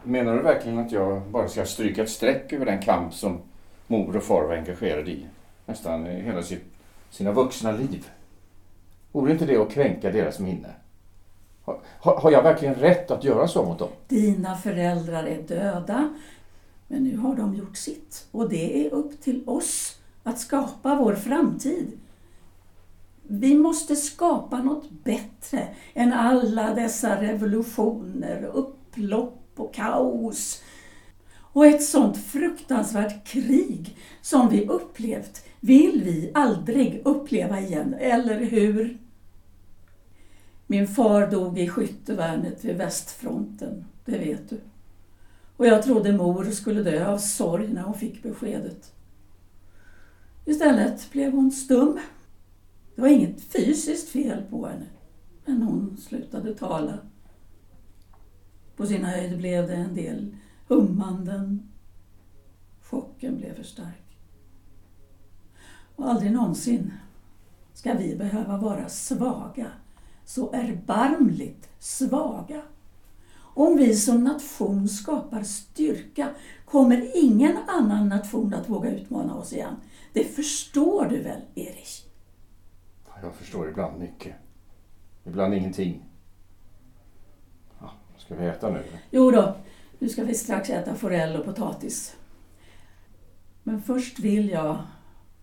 Menar 0.03 0.35
du 0.35 0.41
verkligen 0.41 0.79
att 0.79 0.91
jag 0.91 1.21
bara 1.21 1.47
ska 1.47 1.65
stryka 1.65 2.03
ett 2.03 2.09
streck 2.09 2.53
över 2.53 2.65
den 2.65 2.81
kamp 2.81 3.13
som 3.13 3.39
mor 3.87 4.17
och 4.17 4.23
far 4.23 4.43
var 4.43 4.55
engagerade 4.55 5.11
i 5.11 5.25
nästan 5.65 6.05
hela 6.05 6.43
sitt, 6.43 6.63
sina 7.09 7.31
vuxna 7.31 7.71
liv? 7.71 8.09
Vore 9.11 9.31
inte 9.31 9.45
det 9.45 9.57
att 9.57 9.71
kränka 9.71 10.11
deras 10.11 10.39
minne? 10.39 10.69
Har, 11.99 12.15
har 12.15 12.31
jag 12.31 12.43
verkligen 12.43 12.75
rätt 12.75 13.11
att 13.11 13.23
göra 13.23 13.47
så 13.47 13.65
mot 13.65 13.79
dem? 13.79 13.89
Dina 14.07 14.55
föräldrar 14.55 15.23
är 15.23 15.41
döda, 15.41 16.09
men 16.87 17.03
nu 17.03 17.17
har 17.17 17.35
de 17.35 17.55
gjort 17.55 17.77
sitt. 17.77 18.27
Och 18.31 18.49
det 18.49 18.85
är 18.85 18.93
upp 18.93 19.21
till 19.21 19.43
oss 19.45 19.99
att 20.23 20.39
skapa 20.39 20.95
vår 20.95 21.15
framtid. 21.15 21.99
Vi 23.29 23.55
måste 23.55 23.95
skapa 23.95 24.63
något 24.63 24.91
bättre 25.03 25.67
än 25.93 26.13
alla 26.13 26.73
dessa 26.73 27.21
revolutioner, 27.21 28.43
upplopp 28.43 29.51
och 29.55 29.73
kaos. 29.73 30.61
Och 31.39 31.65
ett 31.65 31.83
sånt 31.83 32.17
fruktansvärt 32.17 33.27
krig 33.27 33.97
som 34.21 34.49
vi 34.49 34.67
upplevt 34.67 35.45
vill 35.59 36.01
vi 36.03 36.31
aldrig 36.33 37.01
uppleva 37.05 37.59
igen, 37.61 37.93
eller 37.93 38.39
hur? 38.39 38.97
Min 40.67 40.87
far 40.87 41.31
dog 41.31 41.59
i 41.59 41.69
skyttevärnet 41.69 42.65
vid 42.65 42.77
västfronten, 42.77 43.85
det 44.05 44.17
vet 44.17 44.49
du. 44.49 44.59
Och 45.57 45.67
jag 45.67 45.83
trodde 45.83 46.11
mor 46.11 46.43
skulle 46.43 46.83
dö 46.83 47.07
av 47.07 47.17
sorg 47.17 47.73
när 47.73 47.81
hon 47.81 47.93
fick 47.93 48.23
beskedet. 48.23 48.93
Istället 50.45 51.11
blev 51.11 51.31
hon 51.31 51.51
stum. 51.51 51.99
Det 52.97 53.01
var 53.01 53.09
inget 53.09 53.41
fysiskt 53.41 54.09
fel 54.09 54.43
på 54.49 54.67
henne, 54.67 54.85
men 55.45 55.61
hon 55.61 55.97
slutade 55.97 56.55
tala. 56.55 56.99
På 58.75 58.85
sin 58.85 59.05
höjd 59.05 59.37
blev 59.37 59.67
det 59.67 59.75
en 59.75 59.95
del 59.95 60.35
hummanden. 60.67 61.69
Chocken 62.81 63.37
blev 63.37 63.55
för 63.55 63.63
stark. 63.63 64.17
Och 65.95 66.09
aldrig 66.09 66.31
någonsin 66.31 66.93
ska 67.73 67.93
vi 67.93 68.15
behöva 68.15 68.57
vara 68.57 68.89
svaga, 68.89 69.71
så 70.25 70.51
erbarmligt 70.53 71.69
svaga. 71.79 72.61
Om 73.37 73.77
vi 73.77 73.95
som 73.95 74.23
nation 74.23 74.89
skapar 74.89 75.43
styrka 75.43 76.29
kommer 76.65 77.23
ingen 77.23 77.57
annan 77.67 78.09
nation 78.09 78.53
att 78.53 78.69
våga 78.69 78.95
utmana 78.95 79.35
oss 79.35 79.53
igen. 79.53 79.75
Det 80.13 80.23
förstår 80.23 81.05
du 81.05 81.21
väl, 81.23 81.41
Erich? 81.55 82.06
Jag 83.21 83.35
förstår 83.35 83.69
ibland 83.69 83.99
mycket. 83.99 84.35
Ibland 85.25 85.53
ingenting. 85.53 86.03
Ja, 87.79 87.91
ska 88.17 88.35
vi 88.35 88.45
äta 88.45 88.69
nu? 88.69 88.83
Jo 89.11 89.31
då, 89.31 89.55
nu 89.99 90.09
ska 90.09 90.23
vi 90.23 90.35
strax 90.35 90.69
äta 90.69 90.95
forell 90.95 91.35
och 91.35 91.45
potatis. 91.45 92.15
Men 93.63 93.81
först 93.81 94.19
vill 94.19 94.49
jag 94.49 94.77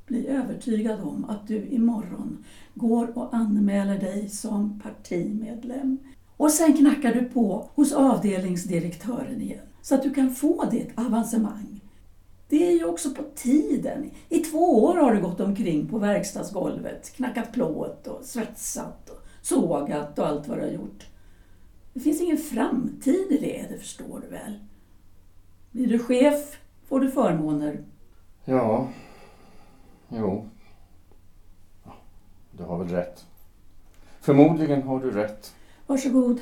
bli 0.06 0.26
övertygad 0.26 1.00
om 1.00 1.24
att 1.24 1.48
du 1.48 1.66
imorgon 1.66 2.44
går 2.74 3.18
och 3.18 3.34
anmäler 3.34 3.98
dig 3.98 4.28
som 4.28 4.80
partimedlem. 4.80 5.98
Och 6.36 6.50
sen 6.50 6.76
knackar 6.76 7.14
du 7.14 7.24
på 7.24 7.70
hos 7.74 7.92
avdelningsdirektören 7.92 9.40
igen 9.40 9.66
så 9.82 9.94
att 9.94 10.02
du 10.02 10.14
kan 10.14 10.34
få 10.34 10.64
ditt 10.64 10.98
avancemang. 10.98 11.73
Det 12.54 12.68
är 12.68 12.72
ju 12.72 12.84
också 12.84 13.14
på 13.14 13.22
tiden. 13.34 14.10
I 14.28 14.38
två 14.38 14.84
år 14.84 14.94
har 14.94 15.14
du 15.14 15.20
gått 15.20 15.40
omkring 15.40 15.88
på 15.88 15.98
verkstadsgolvet, 15.98 17.12
knackat 17.16 17.52
plåt 17.52 18.06
och 18.06 18.24
svetsat 18.24 19.10
och 19.10 19.18
sågat 19.42 20.18
och 20.18 20.26
allt 20.26 20.48
vad 20.48 20.58
du 20.58 20.62
har 20.62 20.70
gjort. 20.70 21.06
Det 21.92 22.00
finns 22.00 22.20
ingen 22.20 22.38
framtid 22.38 23.26
i 23.30 23.38
det, 23.38 23.66
det 23.70 23.78
förstår 23.78 24.20
du 24.20 24.28
väl? 24.28 24.58
Blir 25.70 25.86
du 25.86 25.98
chef 25.98 26.58
får 26.88 27.00
du 27.00 27.10
förmåner. 27.10 27.84
Ja, 28.44 28.88
jo. 30.08 30.48
Du 32.50 32.62
har 32.62 32.78
väl 32.78 32.88
rätt. 32.88 33.24
Förmodligen 34.20 34.82
har 34.82 35.00
du 35.00 35.10
rätt. 35.10 35.54
Varsågod. 35.86 36.40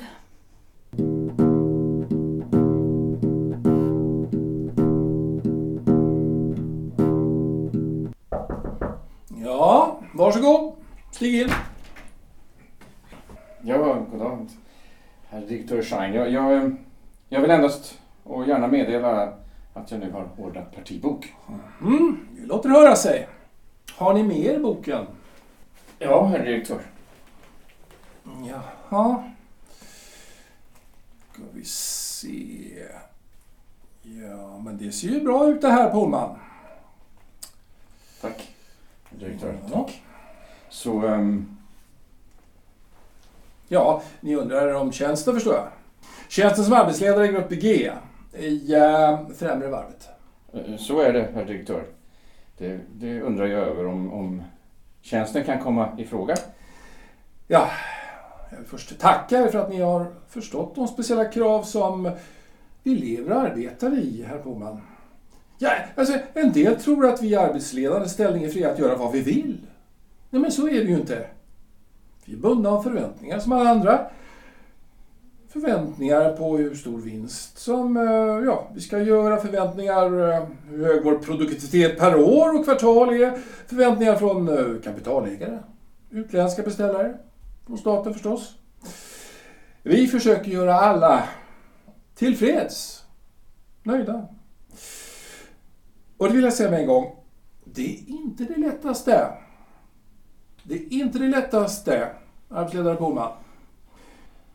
Varsågod. 10.33 10.75
Stig 11.11 11.41
in. 11.41 11.49
Ja, 13.61 14.05
goddag. 14.11 14.47
Herr 15.29 15.41
direktör 15.41 15.81
Schein. 15.81 16.13
Jag, 16.13 16.31
jag, 16.31 16.75
jag 17.29 17.41
vill 17.41 17.51
endast 17.51 17.99
och 18.23 18.47
gärna 18.47 18.67
meddela 18.67 19.33
att 19.73 19.91
jag 19.91 19.99
nu 19.99 20.11
har 20.11 20.27
ordnat 20.37 20.75
partibok. 20.75 21.33
Mm, 21.81 22.27
det 22.31 22.45
låter 22.45 22.69
höra 22.69 22.95
sig. 22.95 23.27
Har 23.95 24.13
ni 24.13 24.23
mer 24.23 24.53
i 24.53 24.59
boken? 24.59 25.05
Ja, 25.99 26.25
herr 26.25 26.45
direktör. 26.45 26.81
Jaha. 28.23 29.23
Ska 31.31 31.41
vi 31.53 31.65
se. 31.65 32.85
Ja, 34.01 34.59
men 34.59 34.77
det 34.77 34.91
ser 34.91 35.07
ju 35.07 35.21
bra 35.21 35.47
ut 35.47 35.61
det 35.61 35.69
här 35.69 35.89
Pohlman. 35.89 36.39
Tack, 38.21 38.49
direktör. 39.09 39.57
Ja. 39.71 39.89
Så, 40.73 40.99
ehm, 41.07 41.57
Ja, 43.67 44.01
ni 44.21 44.35
undrar 44.35 44.73
om 44.73 44.91
tjänsten 44.91 45.33
förstår 45.33 45.53
jag. 45.53 45.67
Tjänsten 46.29 46.65
som 46.65 46.73
arbetsledare 46.73 47.25
i 47.25 47.27
grupp 47.31 47.49
G 47.49 47.91
i 48.33 48.73
äh, 48.73 49.19
Främre 49.37 49.67
varvet. 49.67 50.09
eh, 50.53 50.77
så 50.77 50.99
är 50.99 51.13
det, 51.13 51.29
herr 51.33 51.45
direktör. 51.45 51.83
Det, 52.57 52.79
det 52.93 53.21
undrar 53.21 53.45
jag 53.45 53.67
över 53.67 53.87
om, 53.87 54.13
om 54.13 54.43
tjänsten 55.01 55.43
kan 55.43 55.59
komma 55.59 55.89
i 55.97 56.05
fråga. 56.05 56.35
Ja, 57.47 57.69
jag 58.51 58.57
vill 58.57 58.67
först 58.67 58.99
tacka 58.99 59.37
er 59.37 59.47
för 59.47 59.59
att 59.59 59.69
ni 59.69 59.81
har 59.81 60.07
förstått 60.29 60.75
de 60.75 60.87
speciella 60.87 61.25
krav 61.25 61.63
som 61.63 62.11
vi 62.83 62.95
lever 62.95 63.31
och 63.31 63.41
arbetar 63.41 63.97
i, 63.99 64.25
herr 64.27 64.39
Boman. 64.39 64.81
Ja, 65.57 65.71
alltså, 65.95 66.13
en 66.33 66.51
del 66.51 66.75
tror 66.75 67.05
att 67.07 67.21
vi 67.21 67.27
i 67.29 67.35
arbetsledande 67.35 68.09
ställning 68.09 68.43
är 68.43 68.49
fria 68.49 68.71
att 68.71 68.79
göra 68.79 68.95
vad 68.95 69.11
vi 69.11 69.21
vill. 69.21 69.57
Nej, 70.33 70.41
men 70.41 70.51
så 70.51 70.67
är 70.67 70.71
det 70.71 70.89
ju 70.89 70.95
inte. 70.95 71.27
Vi 72.25 72.33
är 72.33 72.37
bundna 72.37 72.69
av 72.69 72.83
förväntningar 72.83 73.39
som 73.39 73.51
alla 73.51 73.69
andra. 73.69 74.07
Förväntningar 75.49 76.37
på 76.37 76.57
hur 76.57 76.75
stor 76.75 76.97
vinst 76.97 77.57
som 77.57 77.97
eh, 77.97 78.45
ja, 78.45 78.67
vi 78.73 78.81
ska 78.81 78.99
göra, 78.99 79.37
förväntningar 79.37 80.05
eh, 80.05 80.47
hur 80.69 80.85
hög 80.85 81.03
vår 81.03 81.15
produktivitet 81.17 81.99
per 81.99 82.15
år 82.15 82.59
och 82.59 82.65
kvartal 82.65 83.09
är, 83.13 83.37
förväntningar 83.67 84.15
från 84.15 84.47
eh, 84.47 84.81
kapitalägare, 84.83 85.59
utländska 86.09 86.61
beställare, 86.61 87.17
från 87.67 87.77
staten 87.77 88.13
förstås. 88.13 88.55
Vi 89.83 90.07
försöker 90.07 90.51
göra 90.51 90.73
alla 90.73 91.23
tillfreds, 92.15 93.03
nöjda. 93.83 94.27
Och 96.17 96.27
det 96.27 96.33
vill 96.33 96.43
jag 96.43 96.53
säga 96.53 96.71
med 96.71 96.79
en 96.79 96.87
gång, 96.87 97.15
det 97.65 97.85
är 97.85 98.09
inte 98.09 98.43
det 98.43 98.59
lättaste. 98.59 99.27
Det 100.63 100.73
är 100.73 100.93
inte 100.93 101.19
det 101.19 101.27
lättaste, 101.27 102.09
arbetsledare 102.49 102.95
Boman. 102.95 103.31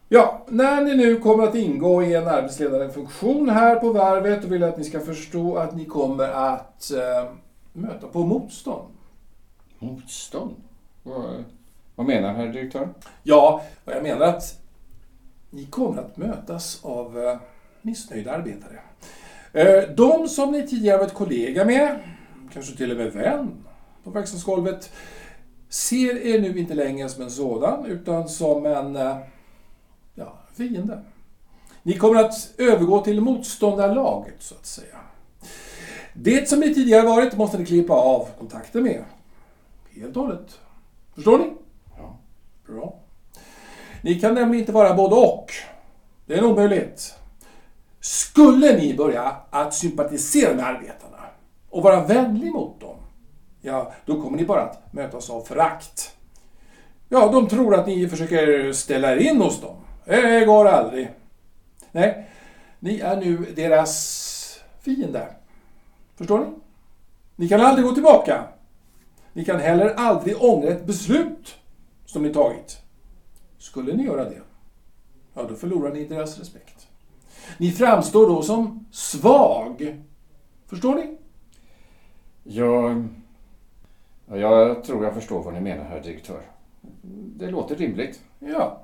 Ja, 0.08 0.44
när 0.48 0.84
ni 0.84 0.96
nu 0.96 1.16
kommer 1.16 1.44
att 1.44 1.54
ingå 1.54 2.02
i 2.02 2.14
en 2.14 2.28
arbetsledarfunktion 2.28 3.48
här 3.48 3.76
på 3.76 3.92
varvet, 3.92 4.42
då 4.42 4.48
vill 4.48 4.60
jag 4.60 4.70
att 4.70 4.78
ni 4.78 4.84
ska 4.84 5.00
förstå 5.00 5.56
att 5.56 5.76
ni 5.76 5.84
kommer 5.84 6.28
att 6.28 6.90
eh, 6.90 7.30
möta 7.72 8.06
på 8.06 8.18
motstånd. 8.18 8.88
Motstånd? 9.78 10.54
Vad, 11.02 11.44
vad 11.94 12.06
menar 12.06 12.34
herr 12.34 12.46
direktör? 12.46 12.88
Ja, 13.22 13.62
och 13.84 13.92
jag 13.92 14.02
menar 14.02 14.26
att 14.26 14.60
ni 15.50 15.66
kommer 15.66 16.02
att 16.02 16.16
mötas 16.16 16.84
av 16.84 17.18
eh, 17.18 17.36
missnöjda 17.82 18.32
arbetare. 18.32 18.78
Eh, 19.52 19.94
de 19.96 20.28
som 20.28 20.52
ni 20.52 20.66
tidigare 20.66 20.98
varit 20.98 21.14
kollega 21.14 21.64
med, 21.64 21.98
kanske 22.52 22.76
till 22.76 22.90
och 22.90 22.96
med 22.96 23.12
vän 23.12 23.64
på 24.04 24.10
verkstadsgolvet, 24.10 24.92
ser 25.68 26.26
er 26.26 26.40
nu 26.40 26.58
inte 26.58 26.75
längre 26.75 27.08
som 27.08 27.22
en 27.22 27.30
sådan, 27.30 27.87
utan 27.87 28.28
som 28.28 28.66
en 28.66 28.96
eh, 28.96 29.16
ja, 30.14 30.38
fiende. 30.54 31.02
Ni 31.82 31.98
kommer 31.98 32.20
att 32.20 32.50
övergå 32.58 33.00
till 33.04 33.20
motståndarlaget, 33.20 34.37
så 34.38 34.54
att 34.54 34.66
säga. 34.66 34.98
Det 36.14 36.48
som 36.48 36.60
ni 36.60 36.75
tidigare 36.75 37.06
varit 37.06 37.37
måste 37.37 37.58
ni 37.58 37.66
klippa 37.66 37.92
av 37.92 38.28
kontakten 38.38 38.82
med. 38.82 39.04
Helt 39.90 40.16
och 40.16 40.22
hållet. 40.22 40.58
Förstår 41.14 41.38
ni? 41.38 41.52
Ja. 41.96 42.18
Bra. 42.66 42.94
Ni 44.02 44.20
kan 44.20 44.34
nämligen 44.34 44.60
inte 44.60 44.72
vara 44.72 44.94
både 44.94 45.14
och. 45.14 45.52
Det 46.26 46.34
är 46.34 46.38
en 46.38 46.44
omöjlighet. 46.44 47.14
Skulle 48.00 48.76
ni 48.76 48.94
börja 48.94 49.37
att 49.50 49.75
sympatisera 49.75 50.54
med 50.54 50.66
arbetarna 50.66 51.18
och 51.70 51.82
vara 51.82 52.04
vänlig 52.04 52.52
mot 52.52 52.80
dem, 52.80 52.96
ja, 53.60 53.92
då 54.06 54.22
kommer 54.22 54.36
ni 54.36 54.44
bara 54.44 54.62
att 54.62 54.92
mötas 54.92 55.30
av 55.30 55.40
förakt. 55.42 56.16
Ja, 57.08 57.28
de 57.32 57.48
tror 57.48 57.74
att 57.74 57.86
ni 57.86 58.08
försöker 58.08 58.72
ställa 58.72 59.12
er 59.12 59.16
in 59.16 59.40
hos 59.40 59.60
dem. 59.60 59.76
Det 60.04 60.44
går 60.44 60.68
aldrig. 60.68 61.10
Nej, 61.92 62.28
ni 62.78 63.00
är 63.00 63.16
nu 63.16 63.36
deras 63.56 64.60
fiende. 64.80 65.28
Förstår 66.16 66.38
ni? 66.38 66.46
Ni 67.36 67.48
kan 67.48 67.60
aldrig 67.60 67.86
gå 67.86 67.94
tillbaka. 67.94 68.44
Ni 69.32 69.44
kan 69.44 69.60
heller 69.60 69.94
aldrig 69.96 70.42
ångra 70.42 70.70
ett 70.70 70.86
beslut 70.86 71.56
som 72.06 72.22
ni 72.22 72.32
tagit. 72.32 72.82
Skulle 73.58 73.94
ni 73.94 74.04
göra 74.04 74.24
det, 74.24 74.40
ja 75.34 75.42
då 75.42 75.54
förlorar 75.54 75.94
ni 75.94 76.04
deras 76.04 76.38
respekt. 76.38 76.88
Ni 77.58 77.72
framstår 77.72 78.28
då 78.28 78.42
som 78.42 78.86
svag. 78.90 80.02
Förstår 80.66 80.94
ni? 80.94 81.16
Jag, 82.42 82.90
ja, 82.90 83.04
jag 84.30 84.85
tror 84.85 85.04
jag 85.04 85.14
förstår 85.14 85.42
vad 85.42 85.54
ni 85.54 85.61
menar, 85.61 85.85
herr 85.85 86.00
direktör. 86.00 86.40
Det 87.37 87.50
låter 87.50 87.76
rimligt. 87.76 88.20
Ja. 88.38 88.82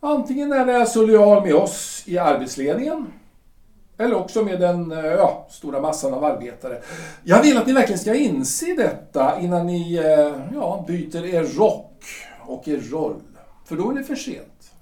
Antingen 0.00 0.52
är 0.52 0.78
ni 0.78 0.86
så 0.86 1.06
lojal 1.06 1.42
med 1.42 1.54
oss 1.54 2.02
i 2.06 2.18
arbetsledningen 2.18 3.12
eller 3.98 4.14
också 4.14 4.44
med 4.44 4.60
den 4.60 4.92
eh, 4.92 5.04
ja, 5.04 5.46
stora 5.50 5.80
massan 5.80 6.14
av 6.14 6.24
arbetare. 6.24 6.82
Jag 7.22 7.42
vill 7.42 7.58
att 7.58 7.66
ni 7.66 7.72
verkligen 7.72 7.98
ska 7.98 8.14
inse 8.14 8.74
detta 8.74 9.40
innan 9.40 9.66
ni 9.66 9.94
eh, 9.96 10.54
ja, 10.54 10.84
byter 10.88 11.24
er 11.24 11.44
rock 11.44 12.04
och 12.46 12.68
er 12.68 12.80
roll. 12.80 13.20
För 13.64 13.76
då 13.76 13.90
är 13.90 13.94
det 13.94 14.04
för 14.04 14.16
sent. 14.16 14.72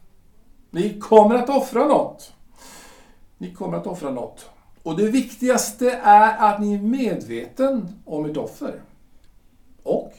Ni 0.70 1.00
kommer 1.00 1.34
att 1.34 1.48
offra 1.48 1.86
något. 1.86 2.32
Ni 3.38 3.54
kommer 3.54 3.76
att 3.76 3.86
offra 3.86 4.10
något. 4.10 4.50
Och 4.82 4.96
det 4.96 5.08
viktigaste 5.08 6.00
är 6.02 6.36
att 6.38 6.60
ni 6.60 6.74
är 6.74 6.78
medveten 6.78 7.88
om 8.04 8.24
ert 8.24 8.36
offer. 8.36 8.80
Och 9.82 10.12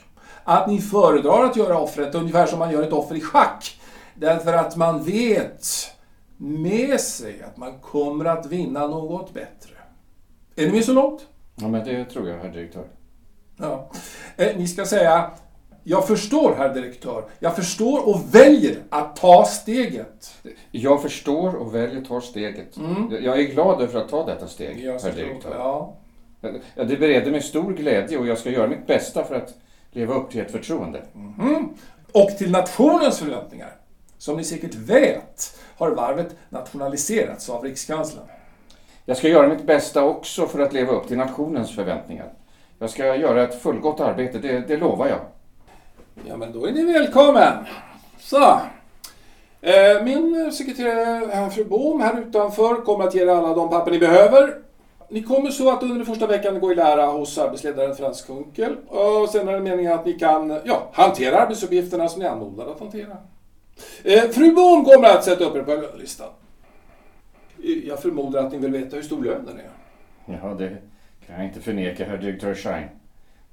att 0.44 0.68
ni 0.68 0.82
föredrar 0.82 1.44
att 1.44 1.56
göra 1.56 1.80
offret 1.80 2.16
ungefär 2.16 2.46
som 2.46 2.60
man 2.60 2.72
gör 2.72 2.84
ett 2.84 2.94
offer 2.94 3.16
i 3.16 3.22
schack. 3.22 3.80
Därför 4.16 4.54
att 4.54 4.76
man 4.76 5.04
vet 5.04 5.68
med 6.38 7.00
sig 7.00 7.44
att 7.44 7.58
man 7.58 7.80
kommer 7.80 8.26
att 8.26 8.46
vinna 8.46 8.88
något 8.88 9.34
bättre. 9.34 9.74
Är 10.56 10.66
ni 10.66 10.72
med 10.72 10.86
så 10.86 10.94
långt? 10.94 11.28
Ja, 11.56 11.68
men 11.68 11.86
det 11.86 12.06
tror 12.06 12.30
jag, 12.30 12.38
herr 12.38 12.50
direktör. 12.50 12.86
Ja. 13.58 13.90
Eh, 14.38 14.58
ni 14.58 14.68
ska 14.68 14.86
säga 14.86 15.32
Jag 15.84 16.08
förstår, 16.08 16.56
herr 16.58 16.74
direktör. 16.74 17.26
Jag 17.40 17.56
förstår 17.56 18.10
och 18.10 18.36
väljer 18.36 18.78
att 18.90 19.16
ta 19.16 19.46
steget. 19.46 20.34
Jag 20.72 21.02
förstår 21.02 21.56
och 21.56 21.76
väljer 21.76 22.02
tar 22.02 22.20
steget. 22.22 22.78
Mm. 22.78 23.24
Jag 23.24 23.40
är 23.40 23.44
glad 23.44 23.82
över 23.82 24.00
att 24.00 24.10
ta 24.10 24.26
detta 24.26 24.48
steg, 24.48 24.80
Jag 24.84 25.00
herr 25.00 25.12
direktör. 25.12 25.56
Ja. 25.58 25.96
Ja, 26.76 26.84
det 26.84 26.98
bereder 26.98 27.32
mig 27.32 27.42
stor 27.42 27.74
glädje 27.74 28.18
och 28.18 28.28
jag 28.28 28.38
ska 28.38 28.50
göra 28.50 28.68
mitt 28.68 28.88
bästa 28.88 29.24
för 29.24 29.36
att 29.36 29.54
leva 29.92 30.14
upp 30.14 30.32
till 30.32 30.42
ert 30.42 30.52
förtroende. 30.52 31.02
Mm. 31.16 31.70
Och 32.12 32.38
till 32.38 32.52
nationens 32.52 33.20
förväntningar. 33.20 33.76
Som 34.18 34.38
ni 34.38 34.44
säkert 34.44 34.76
vet 34.76 35.60
har 35.78 35.92
varvet 35.92 36.36
nationaliserats 36.50 37.50
av 37.50 37.64
Rikskanslern. 37.64 38.26
Jag 39.06 39.18
ska 39.18 39.28
göra 39.28 39.48
mitt 39.48 39.64
bästa 39.66 40.04
också 40.04 40.48
för 40.48 40.60
att 40.60 40.74
leva 40.74 40.92
upp 40.92 41.08
till 41.08 41.18
nationens 41.18 41.76
förväntningar. 41.76 42.34
Jag 42.80 42.90
ska 42.90 43.16
göra 43.16 43.44
ett 43.44 43.62
fullgott 43.62 44.00
arbete, 44.00 44.38
det, 44.38 44.60
det 44.60 44.78
lovar 44.78 45.08
jag. 45.08 45.20
Ja, 46.28 46.38
men 46.38 46.52
då 46.52 46.66
är 46.66 46.72
ni 46.72 46.94
välkommen. 46.94 47.54
Så. 48.20 48.60
Eh, 49.62 50.04
Min 50.04 50.52
sekreterare, 50.52 51.50
fru 51.50 51.64
Bohm, 51.64 52.02
här 52.02 52.22
utanför 52.22 52.76
kommer 52.76 53.08
att 53.08 53.16
ge 53.16 53.22
er 53.22 53.28
alla 53.28 53.54
de 53.56 53.70
papper 53.70 53.92
ni 53.92 54.00
behöver. 54.00 54.61
Ni 55.12 55.24
kommer 55.24 55.50
så 55.52 55.72
att 55.72 55.84
under 55.84 55.96
den 55.96 56.06
första 56.06 56.28
veckan 56.28 56.60
gå 56.60 56.72
i 56.72 56.76
lära 56.76 57.06
hos 57.06 57.38
arbetsledaren 57.38 57.96
Frans 57.96 58.22
Kunkel. 58.22 58.76
Och 58.88 59.30
sen 59.30 59.48
är 59.48 59.54
det 59.54 59.60
meningen 59.60 59.92
att 59.94 60.06
ni 60.06 60.14
kan 60.20 60.60
ja, 60.66 60.90
hantera 60.94 61.42
arbetsuppgifterna 61.42 62.08
som 62.10 62.20
ni 62.20 62.26
är 62.26 62.30
anmodade 62.30 62.72
att 62.72 62.80
hantera. 62.80 63.18
Eh, 64.04 64.22
Fru 64.30 64.52
Bohm 64.56 64.86
kommer 64.86 65.08
att 65.10 65.24
sätta 65.24 65.44
upp 65.46 65.56
er 65.56 65.64
på 65.64 65.72
lönelistan. 65.76 66.30
Eh, 67.64 67.88
Jag 67.88 68.02
förmodar 68.02 68.44
att 68.46 68.52
ni 68.52 68.58
vill 68.58 68.72
veta 68.72 68.96
hur 68.96 69.04
stor 69.04 69.24
lönen 69.24 69.60
är. 69.60 69.70
Ja, 70.42 70.54
det 70.54 70.78
kan 71.28 71.36
jag 71.36 71.46
inte 71.46 71.62
förneka, 71.62 72.06
herr 72.06 72.18
direktör 72.18 72.56
Schein. 72.56 72.88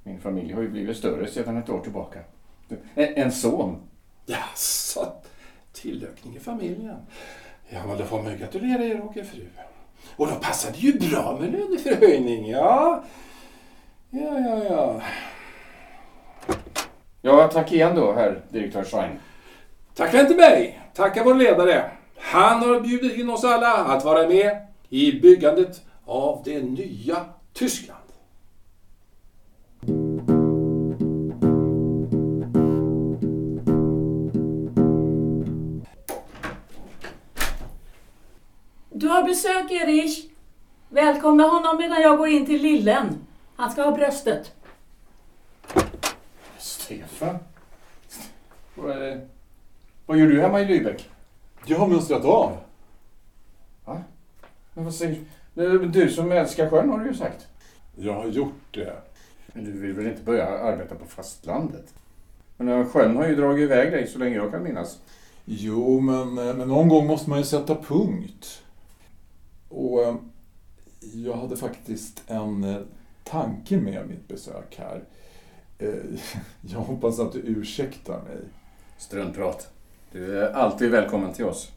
Min 0.03 0.21
familj 0.21 0.53
har 0.53 0.63
ju 0.63 0.69
blivit 0.69 0.97
större 0.97 1.27
sedan 1.27 1.57
ett 1.57 1.71
år 1.71 1.81
tillbaka. 1.81 2.19
En, 2.95 3.15
en 3.15 3.33
son. 3.33 3.77
Jaså, 4.27 5.13
tillökning 5.73 6.37
i 6.37 6.41
familjen. 6.41 6.97
Ja, 7.69 7.87
men 7.87 7.99
då 7.99 8.05
får 8.05 8.23
man 8.23 8.33
ju 8.33 8.39
gratulera 8.39 8.85
er 8.85 9.01
och 9.01 9.17
er 9.17 9.25
fru. 9.25 9.43
Och 10.17 10.27
då 10.27 10.35
passar 10.35 10.71
det 10.73 10.79
ju 10.79 10.99
bra 10.99 11.39
med 11.41 11.53
löneförhöjning, 11.53 12.51
ja. 12.51 13.05
Ja, 14.11 14.39
ja, 14.39 14.65
ja. 14.65 15.01
Ja, 17.23 17.49
tack 17.49 17.73
igen 17.73 17.97
då, 17.97 18.13
herr 18.13 18.43
direktör 18.49 18.85
Schein. 18.85 19.19
Tacka 19.95 20.21
inte 20.21 20.35
mig, 20.35 20.81
tacka 20.95 21.25
vår 21.25 21.35
ledare. 21.35 21.91
Han 22.19 22.59
har 22.59 22.81
bjudit 22.81 23.19
in 23.19 23.31
oss 23.31 23.45
alla 23.45 23.75
att 23.75 24.05
vara 24.05 24.29
med 24.29 24.57
i 24.89 25.13
byggandet 25.21 25.83
av 26.07 26.43
det 26.45 26.63
nya 26.63 27.25
Tyskland. 27.53 27.98
Du 39.09 39.13
har 39.13 39.23
besök, 39.23 39.71
Erich. 39.71 40.27
Välkomna 40.89 41.45
honom 41.45 41.77
medan 41.79 42.03
jag 42.03 42.19
går 42.19 42.29
in 42.29 42.47
till 42.47 42.63
lillen. 42.63 43.27
Han 43.57 43.71
ska 43.71 43.83
ha 43.83 43.93
bröstet. 43.93 44.53
Stefan? 46.59 47.39
Vad, 48.75 48.91
är 48.91 49.01
det? 49.01 49.29
vad 50.07 50.19
gör 50.19 50.27
du 50.27 50.41
hemma 50.41 50.61
i 50.61 50.65
Lübeck? 50.65 51.09
Jag 51.67 51.79
har 51.79 51.89
mönstrat 51.89 52.25
av. 52.25 52.57
Va? 53.85 54.03
Men 54.75 54.85
vad 54.85 54.95
säger 54.95 55.21
du? 55.55 55.87
Du 55.87 56.09
som 56.09 56.33
älskar 56.33 56.71
sjön 56.71 56.91
har 56.91 56.99
du 56.99 57.07
ju 57.07 57.15
sagt. 57.15 57.47
Jag 57.97 58.15
har 58.15 58.27
gjort 58.27 58.63
det. 58.71 58.97
Men 59.47 59.65
du 59.65 59.73
vill 59.73 59.93
väl 59.93 60.07
inte 60.07 60.23
börja 60.23 60.47
arbeta 60.47 60.95
på 60.95 61.07
fastlandet? 61.07 61.95
Men 62.57 62.69
eh, 62.69 62.87
sjön 62.87 63.17
har 63.17 63.29
ju 63.29 63.37
dragit 63.37 63.63
iväg 63.63 63.93
dig 63.93 64.07
så 64.07 64.19
länge 64.19 64.37
jag 64.37 64.51
kan 64.51 64.63
minnas. 64.63 64.99
Jo, 65.45 66.01
men, 66.01 66.49
eh, 66.49 66.55
men 66.55 66.69
någon 66.69 66.89
gång 66.89 67.07
måste 67.07 67.31
man 67.31 67.39
ju 67.39 67.45
sätta 67.45 67.75
punkt. 67.75 68.63
Och 69.69 70.03
eh, 70.03 70.15
jag 71.15 71.37
hade 71.37 71.57
faktiskt 71.57 72.23
en 72.27 72.65
eh, 72.65 72.77
tanke 73.25 73.77
med 73.77 74.09
mitt 74.09 74.29
besök 74.29 74.79
här. 74.79 75.05
Eh, 75.79 76.19
Jag 76.61 76.81
hoppas 76.81 77.19
att 77.21 77.33
du 77.33 77.39
ursäktar 77.39 78.23
mig. 78.23 78.39
Struntprat. 78.99 79.71
Du 80.13 80.39
är 80.39 80.53
alltid 80.53 80.91
välkommen 80.91 81.33
till 81.33 81.45
oss. 81.45 81.73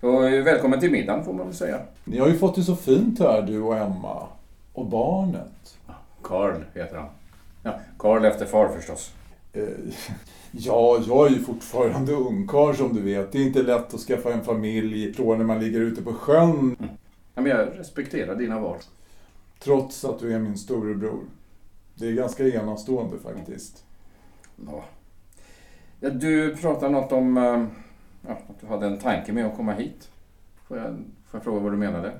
Och 0.00 0.22
välkommen 0.22 0.80
till 0.80 0.90
middagen 0.90 1.24
får 1.24 1.32
man 1.32 1.46
väl 1.46 1.56
säga. 1.56 1.80
Ni 2.04 2.18
har 2.18 2.28
ju 2.28 2.38
fått 2.38 2.54
det 2.54 2.62
så 2.62 2.76
fint 2.76 3.18
här, 3.18 3.42
du 3.42 3.60
och 3.60 3.76
Emma. 3.76 4.28
Och 4.72 4.86
barnet. 4.86 5.78
Karl 6.22 6.54
heter 6.74 6.96
han. 6.96 7.08
Ja, 7.62 7.80
Karl 7.98 8.24
efter 8.24 8.46
far 8.46 8.68
förstås. 8.68 9.12
Ja, 10.54 10.98
jag 11.06 11.26
är 11.26 11.30
ju 11.30 11.38
fortfarande 11.38 12.12
ungkarl 12.12 12.74
som 12.74 12.94
du 12.94 13.02
vet. 13.02 13.32
Det 13.32 13.38
är 13.38 13.42
inte 13.42 13.62
lätt 13.62 13.94
att 13.94 14.00
skaffa 14.00 14.32
en 14.32 14.44
familj 14.44 15.14
då 15.16 15.34
när 15.34 15.44
man 15.44 15.60
ligger 15.60 15.80
ute 15.80 16.02
på 16.02 16.12
sjön. 16.12 16.76
Ja, 16.78 16.86
men 17.34 17.46
jag 17.46 17.78
respekterar 17.78 18.34
dina 18.34 18.60
val. 18.60 18.78
Trots 19.58 20.04
att 20.04 20.18
du 20.18 20.34
är 20.34 20.38
min 20.38 20.58
storebror. 20.58 21.24
Det 21.94 22.08
är 22.08 22.12
ganska 22.12 22.48
enastående 22.48 23.18
faktiskt. 23.18 23.84
Ja. 24.66 24.84
Ja, 26.00 26.10
du 26.10 26.56
pratade 26.56 26.92
något 26.92 27.12
om 27.12 27.36
eh, 27.36 27.64
ja, 28.26 28.38
att 28.48 28.60
du 28.60 28.66
hade 28.66 28.86
en 28.86 28.98
tanke 28.98 29.32
med 29.32 29.46
att 29.46 29.56
komma 29.56 29.72
hit. 29.72 30.10
Får 30.68 30.78
jag, 30.78 30.86
får 31.26 31.38
jag 31.38 31.42
fråga 31.42 31.60
vad 31.60 31.72
du 31.72 31.76
menade? 31.76 32.12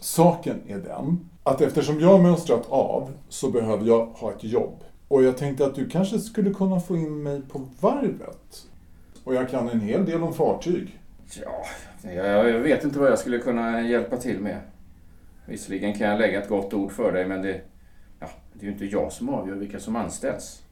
Saken 0.00 0.60
är 0.66 0.78
den 0.78 1.28
att 1.42 1.60
eftersom 1.60 2.00
jag 2.00 2.08
har 2.08 2.22
mönstrat 2.22 2.66
av 2.68 3.12
så 3.28 3.50
behöver 3.50 3.86
jag 3.86 4.06
ha 4.06 4.32
ett 4.32 4.44
jobb. 4.44 4.84
Och 5.08 5.22
jag 5.22 5.36
tänkte 5.36 5.66
att 5.66 5.74
du 5.74 5.88
kanske 5.88 6.18
skulle 6.18 6.54
kunna 6.54 6.80
få 6.80 6.96
in 6.96 7.22
mig 7.22 7.42
på 7.42 7.68
varvet. 7.80 8.66
Och 9.24 9.34
jag 9.34 9.50
kan 9.50 9.68
en 9.68 9.80
hel 9.80 10.04
del 10.04 10.22
om 10.22 10.34
fartyg. 10.34 11.00
Ja, 11.42 11.64
jag 12.02 12.50
jag 12.50 12.58
vet 12.58 12.84
inte 12.84 12.98
vad 12.98 13.10
jag 13.10 13.18
skulle 13.18 13.38
kunna 13.38 13.82
hjälpa 13.82 14.16
till 14.16 14.40
med. 14.40 14.58
Visserligen 15.46 15.94
kan 15.94 16.08
jag 16.08 16.18
lägga 16.18 16.42
ett 16.42 16.48
gott 16.48 16.74
ord 16.74 16.92
för 16.92 17.12
dig, 17.12 17.26
men 17.26 17.42
det, 17.42 17.60
ja, 18.20 18.30
det 18.52 18.60
är 18.60 18.66
ju 18.66 18.72
inte 18.72 18.84
jag 18.84 19.12
som 19.12 19.28
avgör 19.28 19.54
vilka 19.54 19.80
som 19.80 19.96
anställs. 19.96 20.62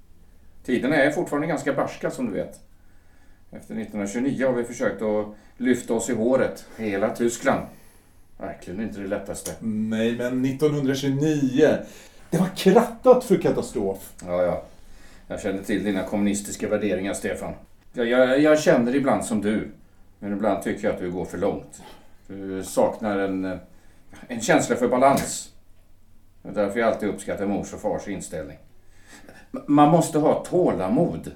Tiderna 0.65 0.97
är 0.97 1.11
fortfarande 1.11 1.47
ganska 1.47 1.73
barska 1.73 2.11
som 2.11 2.27
du 2.27 2.33
vet. 2.33 2.61
Efter 3.51 3.75
1929 3.75 4.47
har 4.47 4.55
vi 4.55 4.65
försökt 4.65 5.03
att 5.03 5.27
lyfta 5.57 5.95
oss 5.95 6.11
i 6.11 6.15
håret, 6.15 6.67
hela 6.77 7.17
Tyskland. 7.17 7.67
Verkligen 8.39 8.81
inte 8.81 9.01
det 9.01 9.07
lättaste. 9.07 9.51
Nej, 9.61 10.17
men 10.17 10.45
1929. 10.45 11.69
Det 12.31 12.39
var 12.39 12.49
krattat 12.57 13.25
för 13.25 13.37
katastrof. 13.37 14.13
Ja, 14.27 14.43
ja. 14.43 14.63
Jag 15.29 15.41
känner 15.41 15.63
till 15.63 15.85
dina 15.85 16.03
kommunistiska 16.03 16.69
värderingar, 16.69 17.15
Stefan. 17.15 17.53
Jag, 17.93 18.07
jag, 18.07 18.41
jag 18.41 18.61
känner 18.61 18.95
ibland 18.95 19.25
som 19.25 19.41
du, 19.41 19.71
men 20.21 20.33
ibland 20.33 20.63
tycker 20.63 20.85
jag 20.85 20.95
att 20.95 21.01
du 21.01 21.11
går 21.11 21.25
för 21.25 21.39
långt. 21.39 21.83
Du 22.27 22.65
saknar 22.65 23.19
en, 23.19 23.59
en 24.29 24.41
känsla 24.41 24.77
för 24.77 24.89
balans. 24.89 25.53
Det 26.43 26.49
är 26.49 26.53
därför 26.53 26.81
jag 26.81 26.89
alltid 26.89 27.09
uppskattar 27.09 27.47
mors 27.47 27.75
och 27.75 27.81
fars 27.81 28.09
inställning. 28.09 28.59
Man 29.67 29.91
måste 29.91 30.19
ha 30.19 30.45
tålamod. 30.45 31.33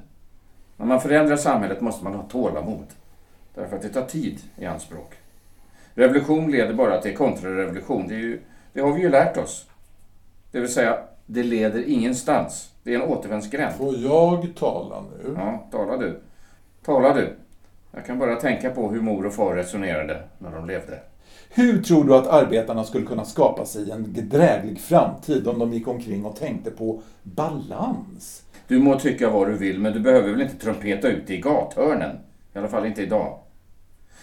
När 0.76 0.86
man 0.86 1.00
förändrar 1.00 1.36
samhället 1.36 1.80
måste 1.80 2.04
man 2.04 2.14
ha 2.14 2.22
tålamod. 2.22 2.86
Därför 3.54 3.76
att 3.76 3.82
det 3.82 3.88
tar 3.88 4.04
tid 4.04 4.40
i 4.56 4.64
anspråk. 4.64 5.14
Revolution 5.94 6.50
leder 6.50 6.74
bara 6.74 7.00
till 7.00 7.16
kontrarevolution. 7.16 8.08
Det, 8.08 8.14
är 8.14 8.18
ju, 8.18 8.40
det 8.72 8.80
har 8.80 8.92
vi 8.92 9.02
ju 9.02 9.08
lärt 9.08 9.36
oss. 9.36 9.66
Det 10.50 10.60
vill 10.60 10.72
säga, 10.72 10.98
det 11.26 11.42
leder 11.42 11.88
ingenstans. 11.88 12.70
Det 12.82 12.94
är 12.94 13.00
en 13.00 13.08
återvändsgränd. 13.08 13.74
Får 13.74 13.96
jag 13.96 14.54
tala 14.56 15.00
nu? 15.00 15.34
Ja, 15.36 15.68
tala 15.70 15.96
du. 15.96 16.20
Tala 16.84 17.14
du. 17.14 17.36
Jag 17.94 18.06
kan 18.06 18.18
bara 18.18 18.36
tänka 18.36 18.70
på 18.70 18.90
hur 18.90 19.00
mor 19.00 19.26
och 19.26 19.34
far 19.34 19.54
resonerade 19.54 20.22
när 20.38 20.50
de 20.50 20.66
levde. 20.66 20.98
Hur 21.50 21.82
tror 21.82 22.04
du 22.04 22.14
att 22.14 22.26
arbetarna 22.26 22.84
skulle 22.84 23.06
kunna 23.06 23.24
skapa 23.24 23.66
sig 23.66 23.90
en 23.90 24.28
dräglig 24.28 24.80
framtid 24.80 25.48
om 25.48 25.58
de 25.58 25.72
gick 25.72 25.88
omkring 25.88 26.24
och 26.24 26.36
tänkte 26.36 26.70
på 26.70 27.02
balans? 27.22 28.42
Du 28.68 28.78
må 28.78 28.98
tycka 28.98 29.30
vad 29.30 29.48
du 29.48 29.56
vill, 29.56 29.80
men 29.80 29.92
du 29.92 30.00
behöver 30.00 30.30
väl 30.30 30.40
inte 30.40 30.56
trumpeta 30.56 31.08
ut 31.08 31.30
i 31.30 31.36
gathörnen? 31.36 32.16
I 32.54 32.58
alla 32.58 32.68
fall 32.68 32.86
inte 32.86 33.02
idag. 33.02 33.38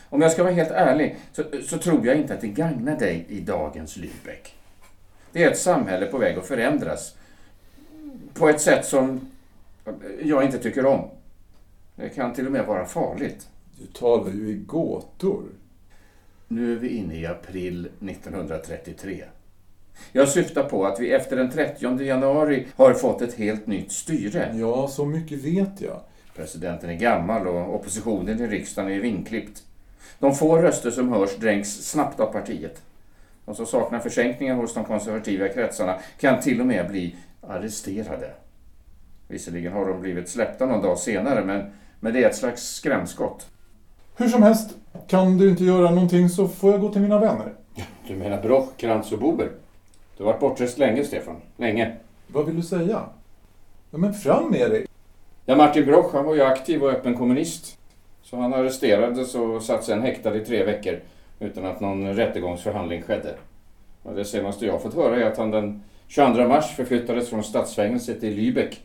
Om 0.10 0.22
jag 0.22 0.32
ska 0.32 0.44
vara 0.44 0.54
helt 0.54 0.72
ärlig 0.72 1.18
så, 1.32 1.44
så 1.64 1.78
tror 1.78 2.08
jag 2.08 2.18
inte 2.18 2.34
att 2.34 2.42
det 2.42 2.48
gagnar 2.48 3.00
dig 3.00 3.26
i 3.30 3.40
dagens 3.40 3.98
Lübeck. 3.98 4.54
Det 5.32 5.44
är 5.44 5.52
ett 5.52 5.60
samhälle 5.60 6.06
på 6.06 6.18
väg 6.18 6.38
att 6.38 6.48
förändras. 6.48 7.16
På 8.34 8.50
ett 8.50 8.62
sätt 8.62 8.86
som 8.86 9.32
jag 10.24 10.44
inte 10.44 10.58
tycker 10.58 10.86
om. 10.86 11.10
Det 11.96 12.10
kan 12.10 12.34
till 12.34 12.46
och 12.46 12.52
med 12.52 12.66
vara 12.66 12.86
farligt. 12.86 13.48
Du 13.82 13.88
talar 13.88 14.32
ju 14.32 14.50
i 14.50 14.54
gåtor. 14.54 15.44
Nu 16.48 16.74
är 16.74 16.80
vi 16.80 16.90
inne 16.90 17.16
i 17.16 17.26
april 17.26 17.86
1933. 17.86 19.24
Jag 20.12 20.30
syftar 20.30 20.64
på 20.64 20.86
att 20.86 21.00
vi 21.00 21.12
efter 21.12 21.36
den 21.36 21.52
30 21.52 22.04
januari 22.04 22.68
har 22.76 22.94
fått 22.94 23.22
ett 23.22 23.34
helt 23.34 23.68
nytt 23.68 23.92
styre. 23.92 24.56
Ja, 24.56 24.88
så 24.88 25.06
mycket 25.06 25.44
vet 25.44 25.82
jag. 25.82 26.02
Presidenten 26.36 26.90
är 26.90 26.94
gammal 26.94 27.48
och 27.48 27.76
oppositionen 27.76 28.40
i 28.40 28.48
riksdagen 28.48 28.92
är 28.92 29.00
vinklippt. 29.00 29.64
De 30.20 30.36
få 30.36 30.58
röster 30.58 30.92
som 30.92 31.10
hörs 31.10 31.36
dränks 31.38 31.70
snabbt 31.70 32.20
av 32.20 32.32
partiet. 32.32 32.82
De 33.46 33.56
som 33.56 33.66
saknar 33.66 34.00
försänkningar 34.00 34.56
hos 34.56 34.74
de 34.74 34.86
konservativa 34.86 35.48
kretsarna 35.48 36.00
kan 36.20 36.42
till 36.42 36.62
och 36.62 36.68
med 36.68 36.88
bli 36.88 37.16
arresterade. 37.42 38.34
Visserligen 39.28 39.74
har 39.74 39.86
de 39.86 40.02
blivit 40.02 40.30
släppta 40.30 40.66
någon 40.66 40.82
dag 40.82 40.98
senare, 40.98 41.46
men, 41.46 41.72
men 42.00 42.14
det 42.14 42.24
är 42.24 42.30
ett 42.30 42.36
slags 42.36 42.64
skrämskott. 42.64 43.48
Hur 44.16 44.30
som 44.30 44.44
helst, 44.44 44.70
kan 45.08 45.38
du 45.38 45.50
inte 45.50 45.64
göra 45.64 45.90
någonting 45.90 46.30
så 46.30 46.48
får 46.48 46.72
jag 46.72 46.82
gå 46.82 46.92
till 46.92 47.02
mina 47.02 47.20
vänner. 47.20 47.54
Du 48.08 48.16
menar 48.16 48.42
Broch, 48.42 48.78
Krantz 48.78 49.12
och 49.12 49.20
Bober? 49.20 49.52
Du 50.18 50.24
har 50.24 50.32
varit 50.32 50.42
bortrest 50.42 50.78
länge, 50.78 51.04
Stefan. 51.04 51.36
Länge. 51.58 51.96
Vad 52.28 52.46
vill 52.46 52.56
du 52.56 52.62
säga? 52.62 53.04
Ja, 53.92 53.98
men 53.98 54.14
fram 54.14 54.52
med 54.52 54.72
dig. 54.72 54.86
Ja, 55.46 55.56
Martin 55.56 55.86
Broch, 55.86 56.14
han 56.14 56.26
var 56.26 56.36
ju 56.36 56.42
aktiv 56.42 56.84
och 56.84 56.90
öppen 56.90 57.18
kommunist. 57.18 57.78
Så 58.24 58.38
han 58.38 58.54
arresterades 58.54 59.36
och 59.36 59.64
satt 59.64 59.84
sen 59.84 60.02
häktad 60.02 60.36
i 60.36 60.46
tre 60.46 60.64
veckor 60.64 61.00
utan 61.40 61.66
att 61.66 61.80
någon 61.80 62.16
rättegångsförhandling 62.16 63.02
skedde. 63.02 63.36
Och 64.04 64.16
det 64.16 64.26
senaste 64.26 64.66
jag 64.66 64.82
fått 64.82 64.94
höra 64.94 65.16
är 65.16 65.26
att 65.26 65.38
han 65.38 65.52
den 65.52 65.84
22 66.08 66.48
mars 66.48 66.76
förflyttades 66.76 67.30
från 67.30 67.44
stadsfängelset 67.44 68.24
i 68.24 68.36
Lübeck 68.36 68.76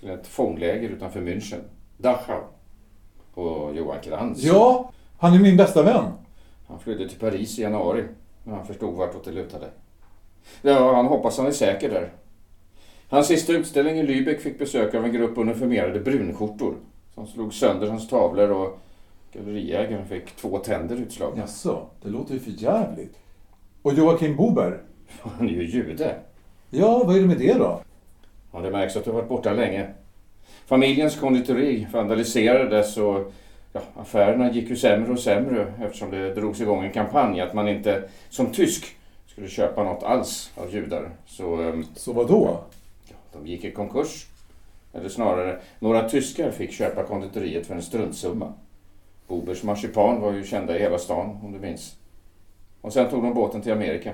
till 0.00 0.10
ett 0.10 0.26
fångläger 0.26 0.88
utanför 0.88 1.20
München, 1.20 1.60
Dachau. 1.96 2.40
Och 3.34 3.76
Johan 3.76 4.00
Krantz. 4.00 4.42
Ja, 4.42 4.90
han 5.18 5.34
är 5.34 5.38
min 5.38 5.56
bästa 5.56 5.82
vän. 5.82 6.04
Han 6.68 6.78
flydde 6.78 7.08
till 7.08 7.18
Paris 7.18 7.58
i 7.58 7.62
januari 7.62 8.04
när 8.44 8.54
han 8.54 8.66
förstod 8.66 8.94
vartåt 8.94 9.24
det 9.24 9.32
lutade. 9.32 9.66
Ja, 10.62 10.94
han 10.94 11.06
hoppas 11.06 11.38
han 11.38 11.46
är 11.46 11.50
säker 11.50 11.90
där. 11.90 12.12
Hans 13.08 13.26
sista 13.26 13.52
utställning 13.52 13.98
i 13.98 14.02
Lübeck 14.02 14.38
fick 14.38 14.58
besök 14.58 14.94
av 14.94 15.04
en 15.04 15.12
grupp 15.12 15.38
uniformerade 15.38 16.00
brunskjortor 16.00 16.74
som 17.14 17.26
slog 17.26 17.54
sönder 17.54 17.86
hans 17.86 18.08
tavlor 18.08 18.50
och 18.50 18.78
galleriägaren 19.32 20.06
fick 20.06 20.36
två 20.36 20.58
tänder 20.58 20.96
utslagna. 20.96 21.40
Jaså, 21.40 21.86
det 22.02 22.08
låter 22.08 22.34
ju 22.34 22.40
för 22.40 22.50
jävligt. 22.50 23.16
Och 23.82 23.94
Joakim 23.94 24.36
Bober? 24.36 24.80
Han 25.20 25.48
är 25.48 25.52
ju 25.52 25.64
jude. 25.64 26.16
Ja, 26.70 27.02
vad 27.06 27.16
är 27.16 27.20
det 27.20 27.26
med 27.26 27.38
det 27.38 27.54
då? 27.54 27.80
Ja, 28.52 28.60
det 28.60 28.70
märks 28.70 28.96
att 28.96 29.04
du 29.04 29.10
har 29.10 29.16
varit 29.16 29.28
borta 29.28 29.52
länge. 29.52 29.88
Familjens 30.70 31.16
konditori 31.16 31.86
vandaliserades 31.92 32.96
och 32.96 33.32
ja, 33.72 33.80
affärerna 33.96 34.52
gick 34.52 34.70
ju 34.70 34.76
sämre 34.76 35.12
och 35.12 35.18
sämre 35.18 35.74
eftersom 35.82 36.10
det 36.10 36.34
drogs 36.34 36.60
igång 36.60 36.84
en 36.84 36.92
kampanj 36.92 37.40
att 37.40 37.54
man 37.54 37.68
inte 37.68 38.08
som 38.28 38.52
tysk 38.52 38.96
skulle 39.26 39.48
köpa 39.48 39.84
något 39.84 40.02
alls 40.02 40.50
av 40.54 40.74
judar. 40.74 41.10
Så 41.26 41.62
ehm, 41.62 41.84
Så 41.94 42.12
vad 42.12 42.28
då? 42.28 42.60
ja, 43.08 43.14
de 43.32 43.46
gick 43.46 43.64
i 43.64 43.70
konkurs. 43.70 44.26
Eller 44.92 45.08
snarare, 45.08 45.58
några 45.78 46.08
tyskar 46.08 46.50
fick 46.50 46.72
köpa 46.72 47.02
konditoriet 47.02 47.66
för 47.66 47.74
en 47.74 47.82
struntsumma. 47.82 48.52
Bobers 49.28 49.62
marsipan 49.62 50.20
var 50.20 50.32
ju 50.32 50.44
kända 50.44 50.76
i 50.76 50.82
hela 50.82 50.98
stan, 50.98 51.38
om 51.44 51.52
du 51.52 51.58
minns. 51.58 51.96
Och 52.80 52.92
sen 52.92 53.10
tog 53.10 53.22
de 53.22 53.34
båten 53.34 53.62
till 53.62 53.72
Amerika. 53.72 54.12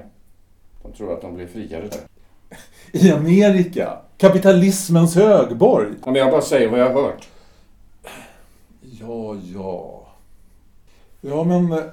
De 0.83 0.93
tror 0.93 1.13
att 1.13 1.23
de 1.23 1.35
blev 1.35 1.47
friare 1.47 1.89
där. 1.89 2.16
I 2.93 3.11
Amerika? 3.11 3.99
Kapitalismens 4.19 5.15
högborg? 5.15 5.95
Men 6.05 6.15
jag 6.15 6.31
bara 6.31 6.41
säger 6.43 6.69
vad 6.69 6.81
jag 6.81 6.91
har 6.95 7.03
hört. 7.03 7.29
Ja, 8.81 9.37
ja. 9.55 10.07
Ja, 11.21 11.45
men 11.45 11.73
eh, 11.73 11.85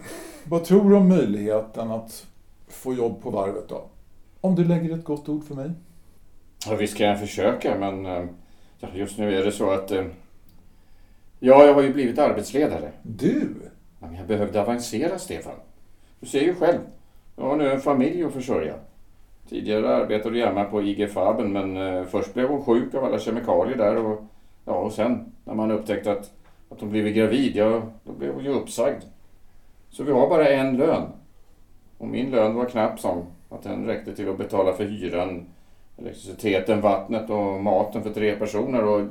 vad 0.44 0.64
tror 0.64 0.90
du 0.90 0.96
om 0.96 1.10
möjligheten 1.10 1.92
att 1.92 2.26
få 2.68 2.94
jobb 2.94 3.22
på 3.24 3.30
varvet 3.30 3.70
då? 3.70 3.86
Om 4.42 4.56
du 4.56 4.64
lägger 4.64 4.94
ett 4.98 5.04
gott 5.04 5.30
ord 5.30 5.44
för 5.48 5.56
mig? 5.56 5.72
Ja, 6.68 6.76
visst 6.76 6.98
kan 6.98 7.08
jag 7.08 7.20
försöka, 7.20 7.76
men 7.80 8.06
eh, 8.06 8.26
ja, 8.80 8.88
just 8.94 9.18
nu 9.18 9.38
är 9.40 9.46
det 9.46 9.52
så 9.52 9.72
att... 9.72 9.92
eh, 9.92 10.06
Ja, 11.40 11.66
jag 11.66 11.74
har 11.74 11.82
ju 11.82 11.94
blivit 11.94 12.20
arbetsledare. 12.20 12.92
Du? 13.02 13.50
Ja, 14.00 14.08
Men 14.08 14.16
jag 14.16 14.28
behövde 14.28 14.62
avancera, 14.62 15.20
Stefan. 15.20 15.54
Du 16.20 16.28
ser 16.28 16.42
ju 16.42 16.56
själv. 16.56 16.80
Jag 17.36 17.44
har 17.44 17.56
nu 17.56 17.72
en 17.72 17.82
familj 17.82 18.24
att 18.24 18.34
försörja. 18.34 18.76
Tidigare 19.50 19.96
arbetade 19.96 20.44
Emma 20.44 20.64
på 20.64 20.82
IG 20.82 21.12
Faben, 21.12 21.54
men 21.54 21.78
eh, 21.78 22.06
först 22.06 22.34
blev 22.34 22.50
hon 22.50 22.66
sjuk 22.66 22.94
av 22.94 23.04
alla 23.04 23.20
kemikalier 23.20 23.78
där 23.78 23.98
och, 23.98 24.24
ja, 24.66 24.74
och 24.74 24.92
sen 24.92 25.32
när 25.44 25.54
man 25.54 25.72
upptäckte 25.72 26.12
att, 26.12 26.32
att 26.70 26.82
hon 26.82 26.90
blivit 26.90 27.16
gravid, 27.16 27.56
ja, 27.56 27.82
då 28.04 28.12
blev 28.12 28.34
hon 28.34 28.44
ju 28.44 28.50
uppsagd. 28.50 29.04
Så 29.90 30.04
vi 30.04 30.12
har 30.12 30.30
bara 30.30 30.50
en 30.50 30.78
lön. 30.78 31.04
Och 31.98 32.08
min 32.08 32.32
lön 32.32 32.56
var 32.56 32.66
knapp 32.66 33.00
som 33.00 33.26
att 33.50 33.64
den 33.64 33.86
räckte 33.86 34.16
till 34.16 34.30
att 34.30 34.38
betala 34.38 34.74
för 34.74 34.86
hyran, 34.86 35.46
elektriciteten, 35.98 36.82
vattnet 36.82 37.30
och 37.30 37.64
maten 37.64 38.04
för 38.04 38.14
tre 38.14 38.36
personer 38.36 38.84
och 38.84 39.08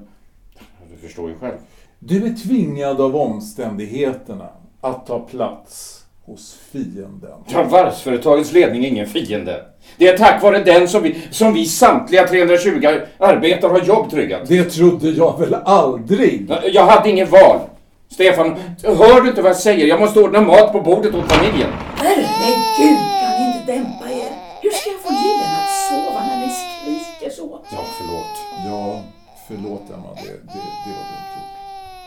du 0.90 0.96
förstår 0.96 1.30
ju 1.30 1.36
själv. 1.38 1.56
Du 1.98 2.26
är 2.26 2.34
tvingad 2.34 3.00
av 3.00 3.16
omständigheterna 3.16 4.48
att 4.80 5.06
ta 5.06 5.20
plats 5.20 6.01
hos 6.26 6.56
fienden. 6.72 7.30
Ja, 7.48 7.62
varvsföretagets 7.62 8.52
ledning 8.52 8.84
är 8.84 8.88
ingen 8.88 9.06
fiende. 9.06 9.64
Det 9.96 10.08
är 10.08 10.18
tack 10.18 10.42
vare 10.42 10.58
den 10.58 10.88
som 10.88 11.02
vi, 11.02 11.22
som 11.30 11.54
vi 11.54 11.66
samtliga 11.66 12.26
320 12.26 13.00
arbetare 13.18 13.70
har 13.70 13.80
jobb 13.80 14.10
tryggat. 14.10 14.48
Det 14.48 14.64
trodde 14.64 15.10
jag 15.10 15.38
väl 15.38 15.54
aldrig? 15.54 16.52
Jag 16.72 16.86
hade 16.86 17.10
ingen 17.10 17.30
val. 17.30 17.60
Stefan, 18.08 18.56
hör 18.82 19.20
du 19.20 19.28
inte 19.28 19.42
vad 19.42 19.50
jag 19.50 19.56
säger? 19.56 19.86
Jag 19.86 20.00
måste 20.00 20.20
ordna 20.20 20.40
mat 20.40 20.72
på 20.72 20.80
bordet 20.80 21.14
åt 21.14 21.32
familjen. 21.32 21.70
Herregud, 21.96 22.98
kan 23.20 23.40
ni 23.40 23.52
inte 23.52 23.72
dämpa 23.72 24.10
er? 24.10 24.32
Hur 24.62 24.70
ska 24.70 24.90
jag 24.90 25.00
få 25.00 25.10
lillen 25.10 25.50
att 25.62 25.70
sova 25.88 26.20
när 26.26 26.46
ni 26.46 26.52
skriker 26.52 27.30
så? 27.36 27.58
Ja, 27.70 27.84
förlåt. 27.98 28.34
Ja, 28.66 29.02
förlåt 29.48 29.82
Emma, 29.94 30.08
det, 30.14 30.22
det, 30.22 30.62
det 30.84 30.92
var 30.98 31.04
dumt 31.10 31.30
gjort. 31.34 31.52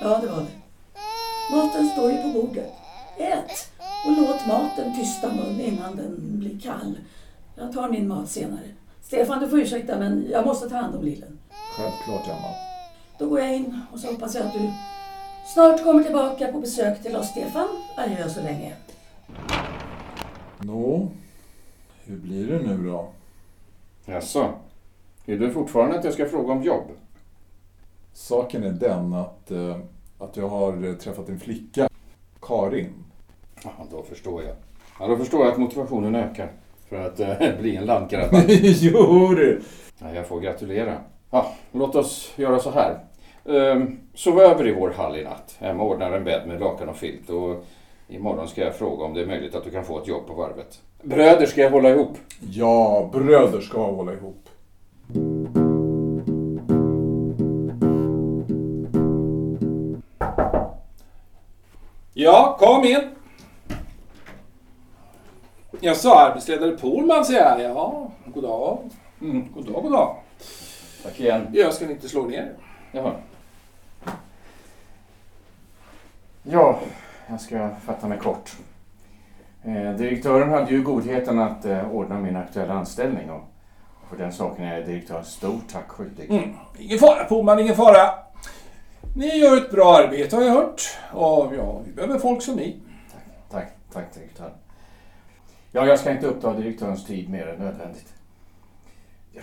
Ja, 0.02 0.20
det 0.22 0.28
var 0.28 0.40
det. 0.40 0.56
Maten 1.52 1.90
står 1.90 2.12
ju 2.12 2.18
på 2.18 2.28
bordet. 2.28 2.74
Ät 3.18 3.68
och 4.06 4.12
låt 4.18 4.48
maten 4.48 4.96
tysta 4.96 5.34
mun 5.34 5.62
innan 5.62 5.96
den 5.96 6.40
blir 6.40 6.60
kall. 6.60 6.98
Jag 7.56 7.74
tar 7.74 7.90
min 7.90 8.08
mat 8.08 8.30
senare. 8.30 8.68
Stefan, 9.02 9.40
du 9.40 9.50
får 9.50 9.60
ursäkta 9.60 10.00
men 10.00 10.28
jag 10.32 10.46
måste 10.46 10.70
ta 10.70 10.76
hand 10.76 10.96
om 10.96 11.04
lillen. 11.04 11.40
Självklart, 11.78 12.28
Emma. 12.28 12.50
Då 13.20 13.30
går 13.30 13.40
jag 13.40 13.56
in 13.56 13.82
och 13.92 14.00
så 14.00 14.12
hoppas 14.12 14.36
jag 14.36 14.46
att 14.46 14.54
du 14.54 14.72
snart 15.54 15.84
kommer 15.84 16.04
tillbaka 16.04 16.52
på 16.52 16.60
besök 16.60 17.04
till 17.04 17.16
oss, 17.16 17.28
Stefan. 17.28 17.68
Adjö 17.98 18.30
så 18.30 18.42
länge. 18.42 18.74
Nå, 20.60 21.08
hur 22.04 22.18
blir 22.18 22.48
det 22.48 22.60
nu 22.60 22.88
då? 22.88 23.10
Jaså? 24.06 24.50
Vill 25.26 25.40
du 25.40 25.52
fortfarande 25.52 26.00
att 26.00 26.04
jag 26.04 26.14
ska 26.14 26.30
fråga 26.30 26.54
om 26.54 26.64
jobb? 26.64 26.92
Saken 28.14 28.64
är 28.64 28.72
den 28.72 29.14
att, 29.14 29.52
eh, 29.52 29.78
att 30.20 30.38
jag 30.38 30.50
har 30.50 30.88
eh, 30.88 30.94
träffat 30.94 31.30
en 31.30 31.40
flicka, 31.40 31.90
Karin. 32.42 33.05
Ja, 33.66 33.86
då 33.92 34.04
förstår 34.04 34.44
jag. 34.44 34.56
Ja, 35.00 35.08
då 35.08 35.18
förstår 35.18 35.40
jag 35.40 35.52
att 35.52 35.58
motivationen 35.58 36.16
ökar 36.16 36.52
för 36.90 37.06
att 37.06 37.20
eh, 37.20 37.36
bli 37.60 37.76
en 37.76 37.86
landkrabba. 37.86 38.44
jo 38.48 39.34
du! 39.36 39.62
Ja, 40.00 40.14
jag 40.14 40.28
får 40.28 40.40
gratulera. 40.40 40.98
Ja, 41.32 41.52
låt 41.72 41.96
oss 41.96 42.34
göra 42.36 42.60
så 42.60 42.72
här. 42.72 43.00
Ehm, 43.46 44.00
sov 44.14 44.40
över 44.40 44.68
i 44.68 44.74
vår 44.74 44.90
hall 44.90 45.18
i 45.18 45.24
natt. 45.24 45.58
Emma 45.60 45.84
ordnar 45.84 46.12
en 46.12 46.24
bädd 46.24 46.48
med 46.48 46.60
lakan 46.60 46.90
och 46.90 46.96
filt 46.96 47.30
och 47.30 47.66
imorgon 48.08 48.48
ska 48.48 48.62
jag 48.62 48.76
fråga 48.76 49.06
om 49.06 49.14
det 49.14 49.22
är 49.22 49.26
möjligt 49.26 49.56
att 49.56 49.64
du 49.64 49.72
kan 49.72 49.86
få 49.86 50.00
ett 50.00 50.08
jobb 50.08 50.28
på 50.28 50.34
varvet. 50.34 50.82
Bröder 51.02 51.46
ska 51.46 51.62
jag 51.62 51.72
hålla 51.72 51.90
ihop. 51.90 52.18
Ja, 52.40 53.10
bröder 53.14 53.62
ska 53.62 53.92
hålla 53.92 54.14
ihop. 54.14 54.50
Ja, 62.14 62.58
kom 62.60 62.86
in. 62.86 63.02
Jag 65.86 65.98
sa 65.98 66.28
arbetsledare 66.30 66.72
Polman, 66.72 67.26
säger 67.26 67.60
jag. 67.60 67.62
Ja, 67.62 68.12
god 68.26 68.44
dag. 68.44 68.80
Mm, 69.22 69.54
god 69.54 69.66
dag, 69.66 69.84
god 69.84 69.92
dag. 69.92 70.16
Tack 71.04 71.20
igen. 71.20 71.48
Jag 71.54 71.74
ska 71.74 71.92
inte 71.92 72.10
slå 72.10 72.26
ner. 72.26 72.54
Jaha. 72.92 73.12
Ja, 76.44 76.80
jag 77.28 77.42
ska 77.42 77.70
fatta 77.86 78.08
mig 78.08 78.18
kort. 78.20 78.52
Eh, 79.64 79.92
direktören 79.92 80.50
hade 80.50 80.72
ju 80.72 80.84
godheten 80.84 81.40
att 81.40 81.66
eh, 81.66 81.92
ordna 81.92 82.20
min 82.20 82.36
aktuella 82.36 82.74
anställning 82.74 83.30
och 83.30 83.44
för 84.10 84.18
den 84.18 84.34
saken 84.34 84.66
är 84.66 84.82
direktören 84.82 85.26
stort 85.26 85.68
tack 85.72 85.88
skyldig. 85.88 86.32
Mm, 86.32 86.54
ingen 86.80 87.00
fara 87.00 87.24
Polman, 87.24 87.60
ingen 87.60 87.76
fara. 87.76 88.10
Ni 89.16 89.38
gör 89.38 89.58
ett 89.58 89.72
bra 89.72 89.96
arbete 89.98 90.36
har 90.36 90.44
jag 90.44 90.54
hört. 90.54 90.82
Och 91.14 91.56
ja, 91.58 91.82
vi 91.86 91.92
behöver 91.92 92.20
folk 92.20 92.42
som 92.42 92.56
ni. 92.56 92.80
Tack, 93.52 93.68
tack 93.94 94.14
direktör. 94.14 94.52
Ja, 95.76 95.86
jag 95.86 96.00
ska 96.00 96.12
inte 96.12 96.28
uppta 96.28 96.54
direktörens 96.54 97.06
tid 97.06 97.30
mer 97.30 97.48
än 97.48 97.60
nödvändigt. 97.60 98.14
Ja, 99.32 99.42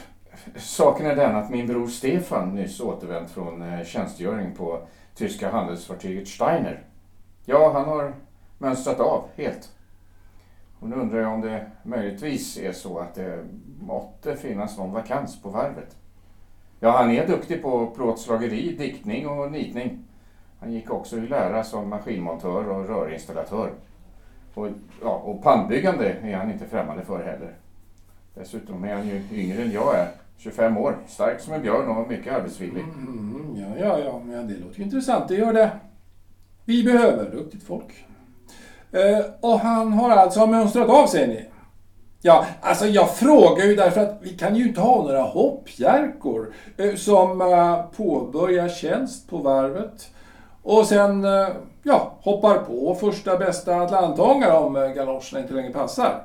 Saken 0.56 1.06
är 1.06 1.16
den 1.16 1.36
att 1.36 1.50
min 1.50 1.66
bror 1.66 1.86
Stefan 1.86 2.54
nyss 2.54 2.80
återvänt 2.80 3.30
från 3.30 3.62
eh, 3.62 3.84
tjänstgöring 3.84 4.54
på 4.54 4.82
tyska 5.14 5.50
handelsfartyget 5.50 6.28
Steiner. 6.28 6.84
Ja, 7.44 7.72
han 7.72 7.84
har 7.84 8.14
mönstrat 8.58 9.00
av 9.00 9.24
helt. 9.36 9.72
Och 10.80 10.88
nu 10.88 10.96
undrar 10.96 11.20
jag 11.20 11.32
om 11.32 11.40
det 11.40 11.70
möjligtvis 11.82 12.58
är 12.58 12.72
så 12.72 12.98
att 12.98 13.14
det 13.14 13.44
måtte 13.80 14.36
finnas 14.36 14.78
någon 14.78 14.92
vakans 14.92 15.42
på 15.42 15.48
varvet. 15.48 15.96
Ja, 16.80 16.90
han 16.90 17.10
är 17.10 17.26
duktig 17.26 17.62
på 17.62 17.86
plåtslageri, 17.86 18.76
diktning 18.76 19.28
och 19.28 19.52
nitning. 19.52 20.04
Han 20.60 20.72
gick 20.72 20.90
också 20.90 21.16
i 21.16 21.28
lära 21.28 21.64
som 21.64 21.88
maskinmontör 21.88 22.68
och 22.68 22.86
rörinstallatör. 22.88 23.72
Och, 24.54 24.68
ja, 25.02 25.22
och 25.24 25.42
pannbyggande 25.42 26.16
är 26.22 26.36
han 26.36 26.52
inte 26.52 26.66
främmande 26.66 27.04
för 27.04 27.24
heller. 27.24 27.54
Dessutom 28.34 28.84
är 28.84 28.94
han 28.94 29.08
ju 29.08 29.22
yngre 29.32 29.62
än 29.62 29.72
jag 29.72 29.98
är. 29.98 30.08
25 30.38 30.78
år, 30.78 30.96
stark 31.06 31.40
som 31.40 31.54
en 31.54 31.62
björn 31.62 31.88
och 31.88 32.08
mycket 32.08 32.34
arbetsvillig. 32.34 32.82
Mm, 32.82 33.08
mm, 33.08 33.36
mm, 33.36 33.56
ja, 33.56 33.86
ja, 33.86 33.98
ja, 33.98 34.20
men 34.24 34.48
det 34.48 34.54
låter 34.54 34.78
ju 34.78 34.84
intressant. 34.84 35.28
Det 35.28 35.34
gör 35.34 35.52
det. 35.52 35.70
Vi 36.64 36.84
behöver 36.84 37.30
duktigt 37.30 37.62
folk. 37.62 38.04
Eh, 38.92 39.24
och 39.40 39.58
han 39.58 39.92
har 39.92 40.10
alltså 40.10 40.46
mönstrat 40.46 40.88
av, 40.88 41.06
säger 41.06 41.28
ni? 41.28 41.48
Ja, 42.20 42.46
alltså 42.60 42.86
jag 42.86 43.16
frågar 43.16 43.64
ju 43.64 43.76
därför 43.76 44.00
att 44.00 44.18
vi 44.20 44.30
kan 44.30 44.56
ju 44.56 44.68
inte 44.68 44.80
ha 44.80 45.02
några 45.02 45.22
hoppjerkor 45.22 46.52
eh, 46.76 46.94
som 46.94 47.40
eh, 47.40 47.82
påbörjar 47.96 48.68
tjänst 48.68 49.30
på 49.30 49.38
varvet 49.38 50.10
och 50.62 50.86
sen 50.86 51.24
eh, 51.24 51.48
ja, 51.82 52.12
hoppar 52.20 52.58
på 52.58 52.94
första 52.94 53.36
bästa 53.36 53.76
atlantångare 53.76 54.58
om 54.58 54.76
eh, 54.76 54.88
galoscherna 54.88 55.40
inte 55.40 55.54
längre 55.54 55.72
passar. 55.72 56.24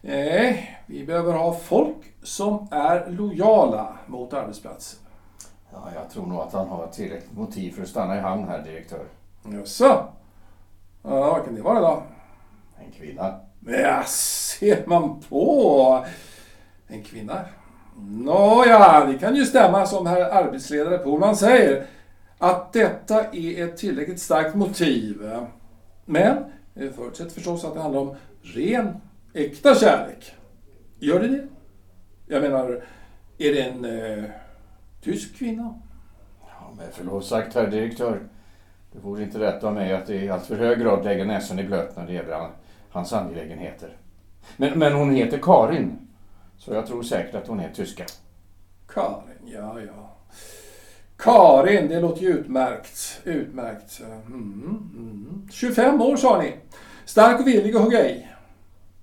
Nej, 0.00 0.78
vi 0.86 1.06
behöver 1.06 1.32
ha 1.32 1.54
folk 1.54 1.96
som 2.22 2.68
är 2.70 3.10
lojala 3.10 3.98
mot 4.06 4.32
arbetsplatsen. 4.32 5.00
Ja, 5.72 5.88
jag 5.94 6.10
tror 6.10 6.26
nog 6.26 6.40
att 6.40 6.52
han 6.52 6.68
har 6.68 6.86
tillräckligt 6.86 7.36
motiv 7.36 7.72
för 7.72 7.82
att 7.82 7.88
stanna 7.88 8.16
i 8.16 8.20
hamn 8.20 8.48
här, 8.48 8.62
direktör. 8.62 9.04
Jaså? 9.52 10.04
Ja, 11.02 11.20
vad 11.20 11.44
kan 11.44 11.54
det 11.54 11.62
vara 11.62 11.80
då? 11.80 12.02
En 12.78 12.92
kvinna. 12.92 13.40
Ja, 13.66 14.02
ser 14.06 14.86
man 14.86 15.20
på. 15.28 16.04
En 16.86 17.02
kvinna. 17.02 17.40
Nåja, 17.96 19.04
det 19.04 19.18
kan 19.18 19.36
ju 19.36 19.44
stämma 19.44 19.86
som 19.86 20.06
herr 20.06 20.20
arbetsledare 20.20 20.98
Polman 20.98 21.36
säger. 21.36 21.86
Att 22.38 22.72
detta 22.72 23.24
är 23.32 23.64
ett 23.64 23.76
tillräckligt 23.76 24.20
starkt 24.20 24.54
motiv. 24.54 25.30
Men 26.04 26.36
det 26.74 26.92
förutsätter 26.92 27.30
förstås 27.30 27.64
att 27.64 27.74
det 27.74 27.80
handlar 27.80 28.00
om 28.00 28.16
ren, 28.42 28.96
äkta 29.34 29.74
kärlek. 29.74 30.34
Gör 30.98 31.20
det 31.20 31.28
det? 31.28 31.46
Jag 32.26 32.42
menar, 32.42 32.84
är 33.38 33.54
det 33.54 33.60
en 33.62 33.84
eh, 33.84 34.24
tysk 35.02 35.36
kvinna? 35.36 35.74
Ja, 36.40 36.72
med 36.76 36.92
förlov 36.94 37.20
sagt, 37.20 37.54
herr 37.54 37.66
direktör. 37.70 38.20
Det 38.92 38.98
vore 38.98 39.22
inte 39.22 39.38
rätt 39.38 39.64
av 39.64 39.74
mig 39.74 39.92
att 39.94 40.10
i 40.10 40.28
allt 40.30 40.46
för 40.46 40.56
hög 40.56 40.78
grad 40.80 41.04
lägga 41.04 41.24
näsan 41.24 41.58
i 41.58 41.64
blöt 41.64 41.96
när 41.96 42.06
det 42.06 42.12
gäller 42.12 42.34
han- 42.38 42.50
hans 42.90 43.12
angelägenheter. 43.12 43.96
Men, 44.56 44.78
men 44.78 44.92
hon 44.92 45.10
heter 45.14 45.38
Karin. 45.42 45.98
Så 46.58 46.74
jag 46.74 46.86
tror 46.86 47.02
säkert 47.02 47.34
att 47.34 47.46
hon 47.48 47.60
är 47.60 47.70
tyska. 47.72 48.04
Karin, 48.88 49.38
ja, 49.44 49.80
ja. 49.80 50.13
Karin, 51.16 51.88
det 51.88 52.00
låter 52.00 52.22
ju 52.22 52.28
utmärkt. 52.28 53.20
Utmärkt. 53.24 54.00
Mm, 54.26 54.90
mm. 54.96 55.48
25 55.52 56.02
år 56.02 56.16
sa 56.16 56.42
ni. 56.42 56.54
Stark 57.04 57.40
och 57.40 57.46
villig 57.46 57.76
att 57.76 57.82
hugga 57.82 58.08
i. 58.10 58.28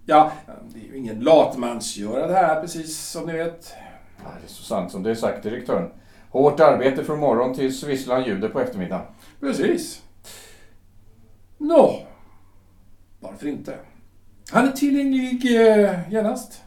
Ja, 0.05 0.31
det 0.73 0.79
är 0.79 0.83
ju 0.83 0.97
ingen 0.97 1.19
latmansgöra 1.19 2.27
det 2.27 2.33
här, 2.33 2.61
precis 2.61 2.97
som 2.97 3.25
ni 3.25 3.33
vet. 3.33 3.73
Det 4.17 4.45
är 4.45 4.47
så 4.47 4.63
sant 4.63 4.91
som 4.91 5.03
det 5.03 5.11
är 5.11 5.15
sagt, 5.15 5.43
direktören. 5.43 5.91
Hårt 6.29 6.59
arbete 6.59 7.03
från 7.03 7.19
morgon 7.19 7.53
tills 7.53 7.83
visslan 7.83 8.23
ljuder 8.23 8.49
på 8.49 8.59
eftermiddagen. 8.59 9.05
Precis. 9.39 10.01
Nå, 11.57 11.99
varför 13.19 13.47
inte? 13.47 13.75
Han 14.51 14.67
är 14.67 14.71
tillgänglig 14.71 15.61
eh, 15.61 16.11
genast. 16.11 16.63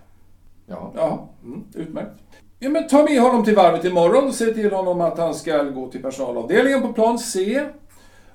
Ja, 0.66 0.92
Ja, 0.96 1.28
mm, 1.44 1.64
utmärkt. 1.74 2.23
Ja, 2.64 2.70
men 2.70 2.88
ta 2.88 3.02
med 3.04 3.20
honom 3.20 3.44
till 3.44 3.54
varvet 3.54 3.84
imorgon 3.84 4.24
och 4.28 4.34
säg 4.34 4.54
till 4.54 4.72
honom 4.72 5.00
att 5.00 5.18
han 5.18 5.34
ska 5.34 5.62
gå 5.62 5.90
till 5.90 6.02
personalavdelningen 6.02 6.82
på 6.82 6.92
plan 6.92 7.18
C 7.18 7.64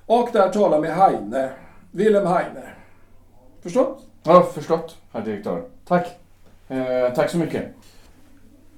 och 0.06 0.28
där 0.32 0.48
tala 0.48 0.80
med 0.80 0.96
Heine. 0.96 1.50
Wilhelm 1.90 2.26
Heine. 2.26 2.62
Förstått? 3.62 4.06
ja 4.22 4.42
förstått, 4.42 4.96
herr 5.12 5.22
direktör. 5.24 5.62
Tack. 5.86 6.06
Eh, 6.68 7.14
tack 7.14 7.30
så 7.30 7.38
mycket. 7.38 7.74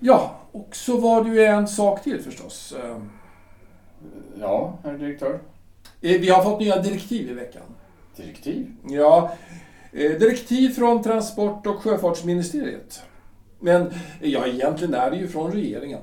Ja, 0.01 0.37
och 0.53 0.69
så 0.77 0.97
var 0.97 1.25
det 1.25 1.31
ju 1.31 1.45
en 1.45 1.69
sak 1.69 2.03
till 2.03 2.23
förstås. 2.23 2.75
Eh, 2.85 2.97
Ja, 4.41 4.79
herr 4.85 4.99
direktör. 4.99 5.39
Vi 6.01 6.31
har 6.31 6.43
fått 6.43 6.61
nya 6.61 6.83
direktiv 6.83 7.31
i 7.31 7.35
veckan. 7.35 7.63
Direktiv? 8.17 8.73
Ja, 8.89 9.33
eh, 9.93 10.11
direktiv 10.11 10.69
från 10.69 11.03
Transport 11.03 11.67
och 11.67 11.77
sjöfartsministeriet. 11.77 13.03
Men 13.63 13.91
ja, 14.21 14.47
egentligen 14.47 14.95
är 14.95 15.11
det 15.11 15.17
ju 15.17 15.29
från 15.29 15.53
regeringen. 15.53 16.01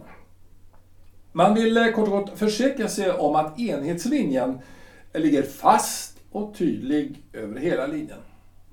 Man 1.32 1.54
vill 1.54 1.78
eh, 1.78 1.91
kort 1.91 2.08
och 2.08 2.12
gott 2.12 2.39
försäkra 2.39 2.88
sig 2.88 3.12
om 3.12 3.36
att 3.36 3.60
enhetslinjen 3.60 4.60
ligger 5.13 5.43
fast 5.43 6.17
och 6.32 6.56
tydlig 6.58 7.24
över 7.34 7.60
hela 7.60 7.88
linjen. 7.88 8.17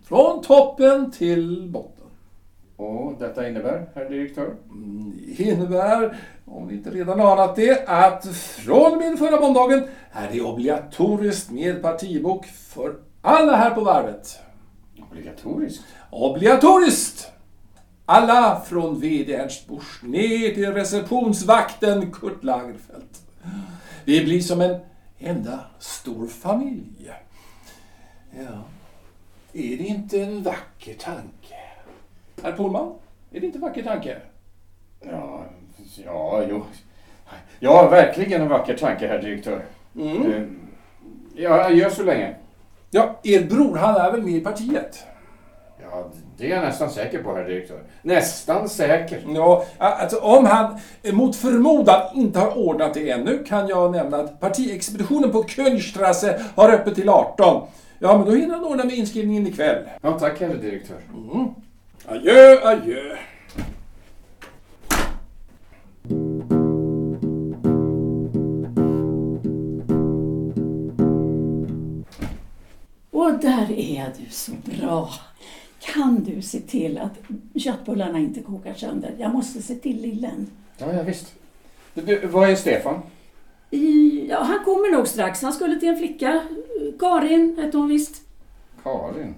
Från 0.04 0.42
toppen 0.42 1.10
till 1.10 1.68
botten. 1.70 2.04
Och 2.76 3.14
detta 3.18 3.48
innebär, 3.48 3.88
herr 3.94 4.10
direktör? 4.10 4.54
Mm, 4.70 5.12
Det 5.36 5.42
innebär, 5.42 6.16
om 6.44 6.66
ni 6.66 6.74
inte 6.74 6.90
redan 6.90 7.20
anat 7.20 7.56
det, 7.56 7.84
att 7.88 8.26
från 8.36 8.98
med 8.98 9.18
förra 9.18 9.40
måndagen 9.40 9.84
är 10.12 10.30
det 10.32 10.40
obligatoriskt 10.40 11.50
med 11.50 11.82
partibok 11.82 12.46
för 12.46 12.94
alla 13.22 13.56
här 13.56 13.70
på 13.70 13.80
varvet. 13.80 14.38
Obligatoriskt? 15.10 15.84
Obligatoriskt! 16.10 17.32
Alla 18.06 18.60
från 18.60 19.00
VD 19.00 19.34
Ernst 19.34 19.68
Busch 19.68 20.04
ner 20.04 20.54
till 20.54 20.72
receptionsvakten 20.72 22.12
Kurt 22.12 22.44
Lagerfeld. 22.44 23.08
Vi 24.04 24.24
blir 24.24 24.40
som 24.40 24.60
en 24.60 24.80
enda 25.18 25.60
stor 25.78 26.26
familj. 26.26 27.10
Ja. 28.36 28.62
Är 29.52 29.76
det 29.76 29.84
inte 29.84 30.20
en 30.22 30.42
vacker 30.42 30.94
tanke? 30.94 31.54
Herr 32.42 32.52
Pohlman, 32.52 32.94
är 33.30 33.40
det 33.40 33.46
inte 33.46 33.58
en 33.58 33.62
vacker 33.62 33.82
tanke? 33.82 34.18
Ja, 35.00 35.44
ja, 36.04 36.42
jo. 36.50 36.64
Ja, 37.60 37.88
verkligen 37.88 38.42
en 38.42 38.48
vacker 38.48 38.76
tanke, 38.76 39.08
herr 39.08 39.22
direktör. 39.22 39.64
Mm. 39.96 40.32
Eh, 40.32 40.42
Ja, 41.38 41.70
gör 41.70 41.90
så 41.90 42.02
länge. 42.02 42.34
Ja, 42.90 43.20
er 43.22 43.44
bror 43.44 43.76
han 43.76 43.96
är 43.96 44.12
väl 44.12 44.22
med 44.22 44.34
i 44.34 44.40
partiet? 44.40 45.04
Ja, 45.82 46.10
det 46.38 46.52
är 46.52 46.54
jag 46.56 46.64
nästan 46.64 46.90
säker 46.90 47.22
på, 47.22 47.34
herr 47.34 47.44
direktör. 47.44 47.82
Nästan 48.02 48.68
säker. 48.68 49.20
Ja, 49.34 49.66
alltså 49.78 50.18
om 50.18 50.44
han 50.44 50.78
eh, 51.02 51.12
mot 51.14 51.36
förmodan 51.36 52.00
inte 52.14 52.38
har 52.38 52.58
ordnat 52.58 52.94
det 52.94 53.10
ännu 53.10 53.44
kan 53.44 53.68
jag 53.68 53.92
nämna 53.92 54.16
att 54.16 54.40
partiexpeditionen 54.40 55.32
på 55.32 55.44
Königstrasse 55.48 56.44
har 56.54 56.72
öppet 56.72 56.94
till 56.94 57.08
18. 57.08 57.66
Ja, 57.98 58.18
men 58.18 58.26
då 58.26 58.32
hinner 58.32 58.54
han 58.54 58.64
ordna 58.64 58.84
med 58.84 58.94
inskrivningen 58.94 59.46
ikväll. 59.46 59.84
Ja, 60.02 60.18
tack, 60.18 60.40
herr 60.40 60.54
direktör. 60.54 61.00
Mm. 61.32 61.48
Adjö, 62.06 62.58
adjö. 62.62 63.16
Och 73.10 73.38
där 73.40 73.72
är 73.72 74.12
du 74.18 74.30
så 74.30 74.52
bra. 74.64 75.10
Kan 75.92 76.24
du 76.24 76.42
se 76.42 76.60
till 76.60 76.98
att 76.98 77.12
köttbullarna 77.54 78.18
inte 78.18 78.40
kokar 78.40 78.74
sönder? 78.74 79.14
Jag 79.18 79.32
måste 79.32 79.62
se 79.62 79.74
till 79.74 80.02
lillen. 80.02 80.50
Ja, 80.78 80.92
ja 80.92 81.02
visst. 81.02 81.34
Du, 81.94 82.26
vad 82.26 82.50
är 82.50 82.56
Stefan? 82.56 83.00
I, 83.70 84.26
ja, 84.30 84.42
han 84.42 84.64
kommer 84.64 84.96
nog 84.96 85.08
strax. 85.08 85.42
Han 85.42 85.52
skulle 85.52 85.80
till 85.80 85.88
en 85.88 85.98
flicka. 85.98 86.42
Karin 86.98 87.58
hette 87.58 87.76
hon 87.76 87.88
visst. 87.88 88.22
Karin. 88.82 89.34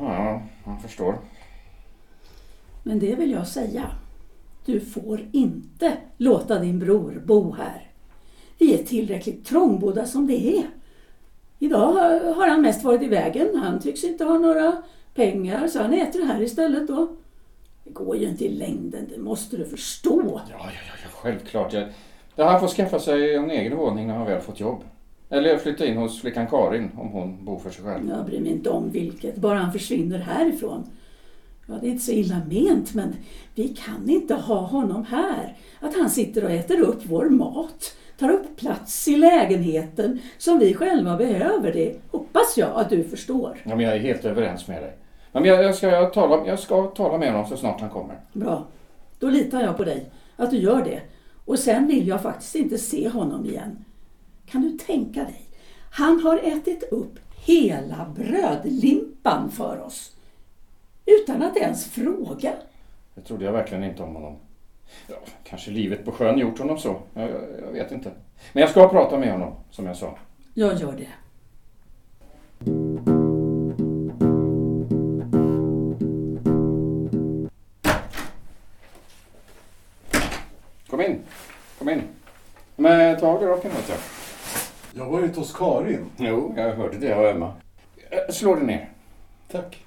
Ja, 0.00 0.42
jag 0.64 0.82
förstår. 0.82 1.18
Men 2.82 2.98
det 2.98 3.14
vill 3.14 3.30
jag 3.30 3.48
säga. 3.48 3.90
Du 4.64 4.80
får 4.80 5.28
inte 5.32 5.96
låta 6.16 6.58
din 6.58 6.78
bror 6.78 7.22
bo 7.26 7.52
här. 7.52 7.90
Vi 8.58 8.74
är 8.74 8.84
tillräckligt 8.84 9.44
trångbodda 9.44 10.06
som 10.06 10.26
det 10.26 10.56
är. 10.56 10.66
Idag 11.62 11.92
har 12.34 12.48
han 12.48 12.62
mest 12.62 12.84
varit 12.84 13.02
i 13.02 13.08
vägen. 13.08 13.56
Han 13.56 13.80
tycks 13.80 14.04
inte 14.04 14.24
ha 14.24 14.38
några 14.38 14.82
pengar 15.14 15.68
så 15.68 15.82
han 15.82 15.92
äter 15.92 16.24
här 16.24 16.42
istället 16.42 16.88
då. 16.88 17.16
Det 17.84 17.90
går 17.90 18.16
ju 18.16 18.28
inte 18.28 18.44
i 18.44 18.48
längden, 18.48 19.08
det 19.14 19.18
måste 19.18 19.56
du 19.56 19.64
förstå. 19.64 20.40
Ja, 20.50 20.56
ja, 20.58 20.70
ja, 21.04 21.08
självklart. 21.12 21.72
Jag, 21.72 21.88
jag 22.34 22.44
han 22.44 22.60
får 22.60 22.68
skaffa 22.68 23.00
sig 23.00 23.34
en 23.34 23.50
egen 23.50 23.76
våning 23.76 24.06
när 24.06 24.14
han 24.14 24.26
väl 24.26 24.40
fått 24.40 24.60
jobb. 24.60 24.84
Eller 25.28 25.58
flytta 25.58 25.86
in 25.86 25.96
hos 25.96 26.20
flickan 26.20 26.46
Karin 26.46 26.90
om 26.98 27.08
hon 27.08 27.44
bor 27.44 27.58
för 27.58 27.70
sig 27.70 27.84
själv. 27.84 28.08
Jag 28.08 28.26
bryr 28.26 28.40
mig 28.40 28.50
inte 28.50 28.70
om 28.70 28.90
vilket, 28.90 29.36
bara 29.36 29.58
han 29.58 29.72
försvinner 29.72 30.18
härifrån. 30.18 30.84
Ja, 31.66 31.74
det 31.80 31.86
är 31.86 31.90
inte 31.90 32.04
så 32.04 32.12
illa 32.12 32.40
ment, 32.50 32.94
men 32.94 33.14
vi 33.54 33.68
kan 33.68 34.10
inte 34.10 34.34
ha 34.34 34.60
honom 34.60 35.04
här. 35.04 35.56
Att 35.80 35.94
han 35.94 36.10
sitter 36.10 36.44
och 36.44 36.50
äter 36.50 36.80
upp 36.80 37.00
vår 37.04 37.30
mat, 37.30 37.96
tar 38.22 38.30
upp 38.30 38.56
plats 38.56 39.08
i 39.08 39.16
lägenheten 39.16 40.20
som 40.38 40.58
vi 40.58 40.74
själva 40.74 41.16
behöver. 41.16 41.72
Det 41.72 41.96
hoppas 42.10 42.56
jag 42.56 42.70
att 42.80 42.90
du 42.90 43.04
förstår. 43.04 43.58
Ja, 43.64 43.76
men 43.76 43.80
jag 43.80 43.94
är 43.94 44.00
helt 44.00 44.24
överens 44.24 44.68
med 44.68 44.82
dig. 44.82 44.96
Men 45.32 45.44
jag, 45.44 45.64
jag, 45.64 45.74
ska, 45.74 45.88
jag, 45.88 46.12
tala, 46.12 46.46
jag 46.46 46.58
ska 46.58 46.86
tala 46.86 47.18
med 47.18 47.32
honom 47.32 47.46
så 47.48 47.56
snart 47.56 47.80
han 47.80 47.90
kommer. 47.90 48.20
Bra, 48.32 48.66
då 49.18 49.26
litar 49.26 49.60
jag 49.60 49.76
på 49.76 49.84
dig, 49.84 50.10
att 50.36 50.50
du 50.50 50.56
gör 50.56 50.84
det. 50.84 51.00
Och 51.44 51.58
sen 51.58 51.86
vill 51.86 52.08
jag 52.08 52.22
faktiskt 52.22 52.54
inte 52.54 52.78
se 52.78 53.08
honom 53.08 53.46
igen. 53.46 53.84
Kan 54.46 54.62
du 54.62 54.78
tänka 54.78 55.20
dig? 55.20 55.42
Han 55.90 56.20
har 56.20 56.38
ätit 56.38 56.82
upp 56.82 57.18
hela 57.44 58.06
brödlimpan 58.16 59.50
för 59.50 59.80
oss. 59.80 60.16
Utan 61.06 61.42
att 61.42 61.56
ens 61.56 61.86
fråga. 61.86 62.52
Det 63.14 63.20
trodde 63.20 63.44
jag 63.44 63.52
verkligen 63.52 63.84
inte 63.84 64.02
om 64.02 64.14
honom. 64.14 64.36
Ja, 65.06 65.14
kanske 65.44 65.70
livet 65.70 66.04
på 66.04 66.12
sjön 66.12 66.38
gjort 66.38 66.58
honom 66.58 66.78
så. 66.78 66.96
Jag, 67.14 67.30
jag, 67.30 67.40
jag 67.66 67.72
vet 67.72 67.92
inte. 67.92 68.10
Men 68.52 68.60
jag 68.60 68.70
ska 68.70 68.88
prata 68.88 69.18
med 69.18 69.32
honom, 69.32 69.54
som 69.70 69.86
jag 69.86 69.96
sa. 69.96 70.18
Jag 70.54 70.74
gör 70.74 70.92
det. 70.92 71.08
Kom 80.90 81.00
in. 81.00 81.20
Kom 81.78 81.88
in. 81.88 82.02
Men 82.76 83.20
ta 83.20 83.26
av 83.26 83.40
dig 83.40 83.48
rocken 83.48 83.70
vet 83.70 83.88
jag. 83.88 83.98
Jag 84.94 85.04
har 85.04 85.10
varit 85.10 85.36
hos 85.36 85.52
Karin. 85.56 86.06
Jo, 86.16 86.54
jag 86.56 86.72
hörde 86.74 86.98
det 86.98 87.12
av 87.12 87.24
Emma. 87.26 87.52
Eh, 88.10 88.32
Slå 88.32 88.54
dig 88.54 88.64
ner. 88.66 88.92
Tack. 89.50 89.84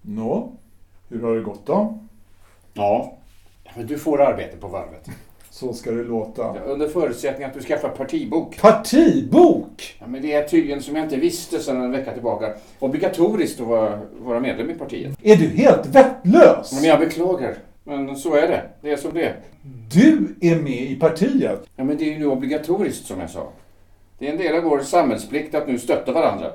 Nå, 0.00 0.52
hur 1.08 1.22
har 1.22 1.34
det 1.34 1.42
gått 1.42 1.66
då? 1.66 1.98
Ja. 2.74 3.12
Men 3.76 3.86
du 3.86 3.98
får 3.98 4.20
arbete 4.20 4.56
på 4.56 4.68
varvet. 4.68 5.08
Så 5.50 5.72
ska 5.72 5.90
det 5.90 6.04
låta. 6.04 6.54
Under 6.64 6.88
förutsättning 6.88 7.44
att 7.46 7.54
du 7.54 7.60
skaffar 7.60 7.88
partibok. 7.88 8.60
Partibok! 8.60 9.96
Ja, 10.00 10.06
men 10.06 10.22
det 10.22 10.32
är 10.32 10.48
tydligen, 10.48 10.82
som 10.82 10.96
jag 10.96 11.04
inte 11.04 11.16
visste 11.16 11.60
sedan 11.60 11.82
en 11.82 11.92
vecka 11.92 12.12
tillbaka, 12.12 12.54
obligatoriskt 12.78 13.60
att 13.60 13.66
vara, 13.66 14.00
vara 14.18 14.40
medlem 14.40 14.70
i 14.70 14.74
partiet. 14.74 15.18
Är 15.22 15.36
du 15.36 15.48
helt 15.48 15.86
vettlös? 15.86 16.72
Men 16.72 16.84
jag 16.84 16.98
beklagar. 16.98 17.54
Men 17.84 18.16
så 18.16 18.34
är 18.34 18.48
det. 18.48 18.62
Det 18.80 18.90
är 18.90 18.96
som 18.96 19.14
det. 19.14 19.34
Du 19.92 20.36
är 20.40 20.56
med 20.56 20.82
i 20.82 20.96
partiet. 20.96 21.62
Ja, 21.76 21.84
men 21.84 21.96
det 21.96 22.04
är 22.04 22.12
ju 22.12 22.18
nu 22.18 22.26
obligatoriskt 22.26 23.06
som 23.06 23.20
jag 23.20 23.30
sa. 23.30 23.48
Det 24.18 24.28
är 24.28 24.32
en 24.32 24.38
del 24.38 24.56
av 24.56 24.62
vår 24.62 24.80
samhällsplikt 24.80 25.54
att 25.54 25.68
nu 25.68 25.78
stötta 25.78 26.12
varandra. 26.12 26.52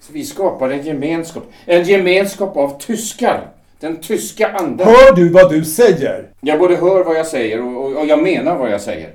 Så 0.00 0.12
vi 0.12 0.24
skapar 0.24 0.70
en 0.70 0.82
gemenskap. 0.82 1.44
En 1.64 1.84
gemenskap 1.84 2.56
av 2.56 2.78
tyskar. 2.80 3.50
Den 3.80 3.96
tyska 3.96 4.48
andan. 4.48 4.86
Hör 4.86 5.16
du 5.16 5.28
vad 5.28 5.50
du 5.50 5.64
säger? 5.64 6.30
Jag 6.40 6.58
både 6.58 6.76
hör 6.76 7.04
vad 7.04 7.16
jag 7.16 7.26
säger 7.26 7.62
och, 7.62 7.84
och, 7.84 7.96
och 7.96 8.06
jag 8.06 8.22
menar 8.22 8.56
vad 8.56 8.70
jag 8.70 8.80
säger. 8.80 9.10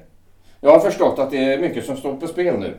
Jag 0.62 0.72
har 0.72 0.80
förstått 0.80 1.20
att 1.20 1.32
det 1.32 1.38
är 1.38 1.58
mycket 1.58 1.86
som 1.86 1.98
står 1.98 2.16
på 2.16 2.28
spel 2.28 2.60
nu. 2.60 2.78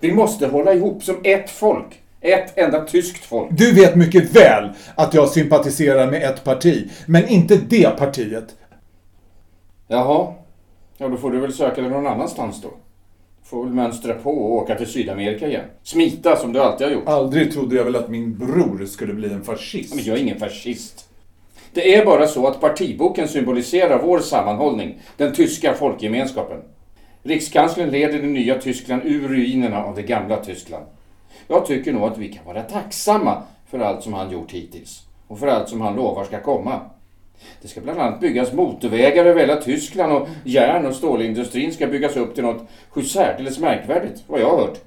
Vi 0.00 0.12
måste 0.12 0.46
hålla 0.46 0.74
ihop 0.74 1.02
som 1.02 1.16
ett 1.24 1.50
folk. 1.50 2.00
Ett 2.20 2.58
enda 2.58 2.84
tyskt 2.86 3.24
folk. 3.24 3.48
Du 3.50 3.74
vet 3.74 3.96
mycket 3.96 4.36
väl 4.36 4.70
att 4.94 5.14
jag 5.14 5.28
sympatiserar 5.28 6.10
med 6.10 6.22
ett 6.22 6.44
parti, 6.44 6.90
men 7.06 7.28
inte 7.28 7.56
det 7.56 7.98
partiet. 7.98 8.56
Jaha. 9.88 10.32
Ja, 10.98 11.08
då 11.08 11.16
får 11.16 11.30
du 11.30 11.40
väl 11.40 11.52
söka 11.52 11.80
dig 11.80 11.90
någon 11.90 12.06
annanstans 12.06 12.62
då. 12.62 12.68
Får 13.54 13.64
väl 13.64 13.72
mönstra 13.72 14.14
på 14.14 14.30
och 14.30 14.52
åka 14.52 14.74
till 14.74 14.86
Sydamerika 14.86 15.48
igen. 15.48 15.64
Smita 15.82 16.36
som 16.36 16.52
du 16.52 16.60
alltid 16.60 16.86
har 16.86 16.94
gjort. 16.94 17.08
Aldrig 17.08 17.52
trodde 17.52 17.76
jag 17.76 17.84
väl 17.84 17.96
att 17.96 18.08
min 18.08 18.38
bror 18.38 18.86
skulle 18.86 19.14
bli 19.14 19.32
en 19.32 19.44
fascist. 19.44 19.94
Men 19.94 20.04
jag 20.04 20.16
är 20.18 20.22
ingen 20.22 20.38
fascist. 20.38 21.08
Det 21.72 21.94
är 21.94 22.04
bara 22.04 22.26
så 22.26 22.46
att 22.46 22.60
partiboken 22.60 23.28
symboliserar 23.28 24.02
vår 24.02 24.18
sammanhållning, 24.18 25.00
den 25.16 25.32
tyska 25.32 25.74
folkgemenskapen. 25.74 26.60
Rikskanslern 27.22 27.90
leder 27.90 28.18
det 28.18 28.26
nya 28.26 28.58
Tyskland 28.58 29.02
ur 29.04 29.28
ruinerna 29.28 29.84
av 29.84 29.94
det 29.94 30.02
gamla 30.02 30.36
Tyskland. 30.36 30.84
Jag 31.48 31.66
tycker 31.66 31.92
nog 31.92 32.02
att 32.02 32.18
vi 32.18 32.32
kan 32.32 32.46
vara 32.46 32.62
tacksamma 32.62 33.42
för 33.70 33.78
allt 33.78 34.02
som 34.02 34.12
han 34.12 34.30
gjort 34.30 34.52
hittills. 34.52 35.02
Och 35.28 35.38
för 35.38 35.46
allt 35.46 35.68
som 35.68 35.80
han 35.80 35.96
lovar 35.96 36.24
ska 36.24 36.40
komma. 36.40 36.80
Det 37.62 37.68
ska 37.68 37.80
bland 37.80 38.00
annat 38.00 38.20
byggas 38.20 38.52
motorvägar 38.52 39.24
över 39.24 39.40
hela 39.40 39.56
Tyskland 39.56 40.12
och 40.12 40.28
järn 40.44 40.86
och 40.86 40.94
stålindustrin 40.94 41.72
ska 41.72 41.86
byggas 41.86 42.16
upp 42.16 42.34
till 42.34 42.44
något 42.44 42.68
särdeles 43.06 43.58
märkvärdigt, 43.58 44.22
vad 44.26 44.40
jag 44.40 44.50
har 44.50 44.58
hört. 44.58 44.80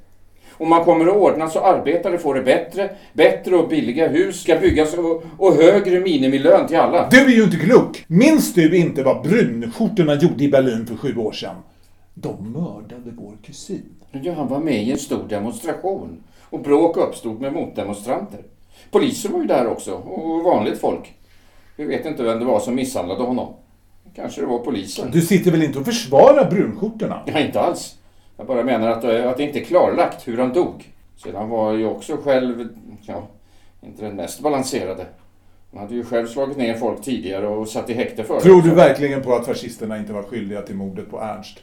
Och 0.51 0.67
man 0.67 0.83
kommer 0.83 1.07
att 1.07 1.15
ordna 1.15 1.49
så 1.49 1.59
arbetare 1.59 2.17
får 2.17 2.35
det 2.35 2.41
bättre, 2.41 2.89
bättre 3.13 3.55
och 3.55 3.69
billiga 3.69 4.07
hus 4.07 4.41
ska 4.41 4.55
byggas 4.55 4.93
och, 4.93 5.23
och 5.37 5.53
högre 5.53 5.99
minimilön 5.99 6.67
till 6.67 6.77
alla. 6.77 7.09
Du 7.11 7.25
är 7.25 7.29
ju 7.29 7.43
inte 7.43 7.57
klok! 7.57 8.05
Minns 8.07 8.53
du 8.53 8.77
inte 8.77 9.03
vad 9.03 9.21
brunskjortorna 9.23 10.15
gjorde 10.15 10.43
i 10.43 10.49
Berlin 10.49 10.85
för 10.85 10.95
sju 10.95 11.17
år 11.17 11.31
sedan? 11.31 11.55
De 12.13 12.51
mördade 12.51 13.11
vår 13.17 13.33
kusin. 13.43 13.83
Ja, 14.11 14.33
han 14.33 14.47
var 14.47 14.59
med 14.59 14.83
i 14.83 14.91
en 14.91 14.97
stor 14.97 15.23
demonstration 15.29 16.23
och 16.41 16.59
bråk 16.59 16.97
uppstod 16.97 17.41
med 17.41 17.53
motdemonstranter. 17.53 18.39
Polisen 18.91 19.31
var 19.31 19.39
ju 19.39 19.47
där 19.47 19.67
också 19.67 19.93
och 19.93 20.43
vanligt 20.43 20.79
folk. 20.79 21.13
Vi 21.77 21.85
vet 21.85 22.05
inte 22.05 22.23
vem 22.23 22.39
det 22.39 22.45
var 22.45 22.59
som 22.59 22.75
misshandlade 22.75 23.23
honom. 23.23 23.53
Kanske 24.15 24.41
det 24.41 24.47
var 24.47 24.59
polisen. 24.59 25.11
Du 25.11 25.21
sitter 25.21 25.51
väl 25.51 25.63
inte 25.63 25.79
och 25.79 25.85
försvarar 25.85 26.49
brunskjortorna? 26.49 27.21
Ja, 27.25 27.39
inte 27.39 27.59
alls. 27.59 27.95
Jag 28.37 28.47
bara 28.47 28.63
menar 28.63 28.87
att, 28.87 29.03
eh, 29.03 29.29
att 29.29 29.37
det 29.37 29.43
inte 29.43 29.59
är 29.59 29.63
klarlagt 29.63 30.27
hur 30.27 30.37
han 30.37 30.53
dog. 30.53 30.93
Sedan 31.23 31.49
var 31.49 31.73
ju 31.73 31.85
också 31.85 32.17
själv, 32.23 32.67
ja, 33.05 33.27
inte 33.81 34.05
den 34.05 34.15
mest 34.15 34.39
balanserade. 34.39 35.05
Han 35.71 35.81
hade 35.81 35.95
ju 35.95 36.03
själv 36.03 36.27
slagit 36.27 36.57
ner 36.57 36.73
folk 36.73 37.01
tidigare 37.01 37.47
och 37.47 37.67
satt 37.67 37.89
i 37.89 37.93
häkte 37.93 38.23
för. 38.23 38.39
Tror 38.39 38.61
du 38.61 38.69
verkligen 38.69 39.23
på 39.23 39.35
att 39.35 39.45
fascisterna 39.45 39.97
inte 39.97 40.13
var 40.13 40.23
skyldiga 40.23 40.61
till 40.61 40.75
mordet 40.75 41.09
på 41.11 41.21
Ernst? 41.21 41.59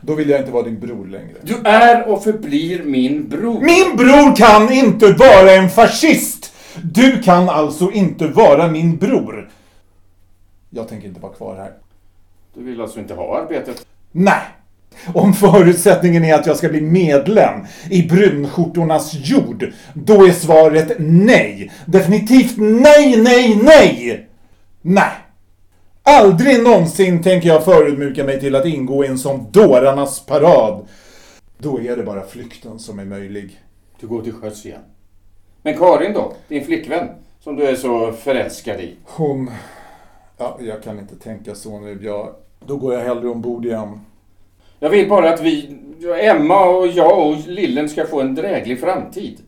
Då 0.00 0.14
vill 0.14 0.28
jag 0.28 0.40
inte 0.40 0.52
vara 0.52 0.62
din 0.62 0.80
bror 0.80 1.06
längre. 1.06 1.36
Du 1.42 1.56
är 1.64 2.08
och 2.08 2.24
förblir 2.24 2.82
min 2.82 3.28
bror. 3.28 3.60
Min 3.60 3.96
bror 3.96 4.36
kan 4.36 4.72
inte 4.72 5.12
vara 5.12 5.52
en 5.52 5.70
fascist! 5.70 6.52
Du 6.82 7.22
kan 7.22 7.48
alltså 7.48 7.90
inte 7.90 8.26
vara 8.26 8.68
min 8.68 8.96
bror. 8.96 9.50
Jag 10.70 10.88
tänker 10.88 11.08
inte 11.08 11.20
vara 11.20 11.32
kvar 11.32 11.56
här. 11.56 11.72
Du 12.54 12.64
vill 12.64 12.80
alltså 12.80 12.98
inte 12.98 13.14
ha 13.14 13.38
arbetet? 13.38 13.86
Nej! 14.12 14.40
Om 15.14 15.32
förutsättningen 15.32 16.24
är 16.24 16.34
att 16.34 16.46
jag 16.46 16.56
ska 16.56 16.68
bli 16.68 16.80
medlem 16.80 17.66
i 17.90 18.02
brunskjortornas 18.02 19.14
jord, 19.14 19.72
då 19.94 20.26
är 20.26 20.32
svaret 20.32 20.96
nej. 20.98 21.72
Definitivt 21.86 22.54
nej, 22.56 23.22
nej, 23.22 23.60
nej! 23.62 24.28
Nej! 24.82 25.12
Aldrig 26.02 26.62
någonsin 26.62 27.22
tänker 27.22 27.48
jag 27.48 27.64
förödmjuka 27.64 28.24
mig 28.24 28.40
till 28.40 28.54
att 28.54 28.66
ingå 28.66 29.04
i 29.04 29.08
en 29.08 29.18
sån 29.18 29.46
dårarnas 29.50 30.26
parad. 30.26 30.86
Då 31.58 31.80
är 31.80 31.96
det 31.96 32.02
bara 32.02 32.26
flykten 32.26 32.78
som 32.78 32.98
är 32.98 33.04
möjlig. 33.04 33.60
Du 34.00 34.06
går 34.06 34.22
till 34.22 34.32
sjöss 34.32 34.66
igen. 34.66 34.80
Men 35.62 35.78
Karin 35.78 36.12
då? 36.12 36.32
Din 36.48 36.64
flickvän? 36.64 37.08
Som 37.40 37.56
du 37.56 37.68
är 37.68 37.76
så 37.76 38.12
förälskad 38.12 38.80
i. 38.80 38.96
Hon... 39.04 39.50
Ja, 40.38 40.58
jag 40.60 40.82
kan 40.82 40.98
inte 40.98 41.16
tänka 41.16 41.54
så 41.54 41.80
nu. 41.80 41.98
Jag... 42.02 42.34
Då 42.66 42.76
går 42.76 42.94
jag 42.94 43.00
hellre 43.00 43.28
ombord 43.28 43.66
igen. 43.66 44.00
Jag 44.78 44.90
vill 44.90 45.08
bara 45.08 45.34
att 45.34 45.42
vi, 45.42 45.78
Emma 46.20 46.64
och 46.64 46.86
jag 46.86 47.28
och 47.28 47.36
Lillen 47.46 47.88
ska 47.88 48.06
få 48.06 48.20
en 48.20 48.34
dräglig 48.34 48.80
framtid. 48.80 49.38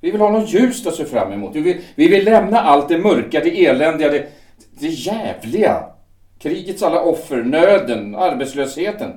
Vi 0.00 0.10
vill 0.10 0.20
ha 0.20 0.30
något 0.30 0.54
ljust 0.54 0.86
att 0.86 0.94
se 0.94 1.04
fram 1.04 1.32
emot. 1.32 1.56
Vi 1.56 1.60
vill, 1.60 1.80
vi 1.94 2.08
vill 2.08 2.24
lämna 2.24 2.60
allt 2.60 2.88
det 2.88 2.98
mörka, 2.98 3.40
det 3.40 3.66
eländiga, 3.66 4.08
det, 4.08 4.28
det 4.70 4.88
jävliga. 4.88 5.84
Krigets 6.38 6.82
alla 6.82 7.02
offer, 7.02 7.42
nöden, 7.42 8.14
arbetslösheten. 8.14 9.12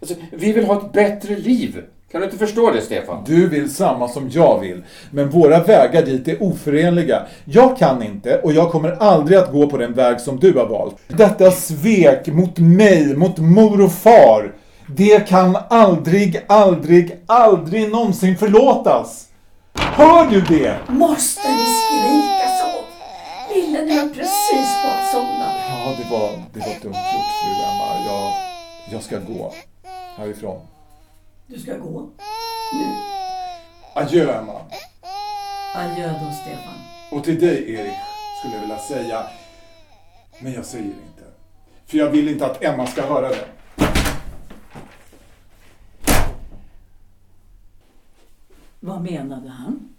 Alltså, 0.00 0.14
vi 0.32 0.52
vill 0.52 0.64
ha 0.64 0.78
ett 0.78 0.92
bättre 0.92 1.36
liv. 1.36 1.84
Kan 2.12 2.20
du 2.20 2.24
inte 2.24 2.38
förstå 2.38 2.70
det, 2.70 2.80
Stefan? 2.80 3.24
Du 3.26 3.48
vill 3.48 3.74
samma 3.74 4.08
som 4.08 4.30
jag 4.30 4.60
vill, 4.60 4.84
men 5.10 5.30
våra 5.30 5.62
vägar 5.62 6.02
dit 6.02 6.28
är 6.28 6.42
oförenliga. 6.42 7.22
Jag 7.44 7.78
kan 7.78 8.02
inte 8.02 8.38
och 8.38 8.52
jag 8.52 8.70
kommer 8.70 8.90
aldrig 8.90 9.38
att 9.38 9.52
gå 9.52 9.70
på 9.70 9.76
den 9.76 9.94
väg 9.94 10.20
som 10.20 10.38
du 10.40 10.52
har 10.52 10.66
valt. 10.66 10.96
Detta 11.08 11.50
svek 11.50 12.26
mot 12.26 12.58
mig, 12.58 13.16
mot 13.16 13.38
mor 13.38 13.84
och 13.84 13.92
far, 13.92 14.54
det 14.86 15.28
kan 15.28 15.56
aldrig, 15.70 16.44
aldrig, 16.48 17.16
aldrig 17.26 17.90
någonsin 17.90 18.36
förlåtas. 18.36 19.26
Hör 19.74 20.30
du 20.30 20.40
det? 20.40 20.76
Måste 20.88 21.48
ni 21.48 21.64
skrika 21.64 22.48
så? 22.60 22.84
Lille, 23.54 23.78
du 23.84 24.00
har 24.00 24.08
precis 24.08 24.68
fått 24.82 25.12
somna. 25.12 25.46
Ja, 25.68 25.96
det 25.98 26.10
var, 26.10 26.30
det 26.52 26.60
var 26.60 26.82
dumt 26.82 26.98
gjort 27.12 27.32
fru 27.42 27.52
Emma. 27.64 28.06
Jag, 28.06 28.32
jag 28.92 29.02
ska 29.02 29.18
gå 29.18 29.52
härifrån. 30.18 30.60
Du 31.50 31.58
ska 31.58 31.78
gå. 31.78 32.10
Nu. 32.72 32.94
Adjö 33.94 34.38
Emma. 34.38 34.60
Adjö 35.74 36.08
då, 36.08 36.32
Stefan. 36.32 36.74
Och 37.12 37.24
till 37.24 37.40
dig 37.40 37.72
Erik 37.72 37.94
skulle 38.38 38.54
jag 38.54 38.60
vilja 38.60 38.78
säga, 38.78 39.26
men 40.42 40.52
jag 40.52 40.64
säger 40.64 40.84
inte. 40.84 41.24
För 41.86 41.98
jag 41.98 42.10
vill 42.10 42.28
inte 42.28 42.46
att 42.46 42.64
Emma 42.64 42.86
ska 42.86 43.06
höra 43.06 43.28
det. 43.28 43.48
Vad 48.80 49.02
menade 49.02 49.48
han? 49.48 49.94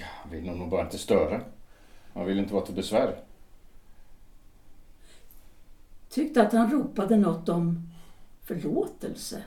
Han 0.00 0.30
vill 0.30 0.44
nog 0.44 0.68
bara 0.70 0.84
inte 0.84 0.98
störa. 0.98 1.40
Han 2.14 2.26
vill 2.26 2.38
inte 2.38 2.54
vara 2.54 2.66
till 2.66 2.74
besvär. 2.74 3.16
Tyckte 6.10 6.42
att 6.42 6.52
han 6.52 6.70
ropade 6.70 7.16
något 7.16 7.48
om 7.48 7.88
förlåtelse. 8.42 9.42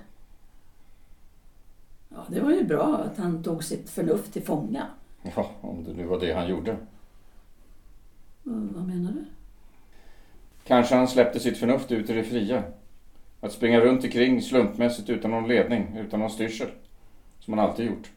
Ja, 2.15 2.25
det 2.27 2.39
var 2.39 2.51
ju 2.51 2.63
bra 2.63 2.97
att 2.97 3.17
han 3.17 3.43
tog 3.43 3.63
sitt 3.63 3.89
förnuft 3.89 4.33
till 4.33 4.43
fånga. 4.43 4.87
Ja, 5.35 5.51
om 5.61 5.83
det 5.83 5.93
nu 5.93 6.05
var 6.05 6.19
det 6.19 6.33
han 6.33 6.47
gjorde. 6.47 6.77
Vad 8.43 8.87
menar 8.87 9.11
du? 9.11 9.25
Kanske 10.63 10.95
han 10.95 11.07
släppte 11.07 11.39
sitt 11.39 11.57
förnuft 11.57 11.91
ut 11.91 12.09
i 12.09 12.13
det 12.13 12.23
fria. 12.23 12.63
Att 13.41 13.51
springa 13.51 13.79
runt 13.79 14.03
omkring 14.03 14.41
slumpmässigt 14.41 15.09
utan 15.09 15.31
någon 15.31 15.47
ledning, 15.47 15.97
utan 15.97 16.19
någon 16.19 16.29
styrsel. 16.29 16.67
Som 17.39 17.57
han 17.57 17.69
alltid 17.69 17.85
gjort. 17.85 18.11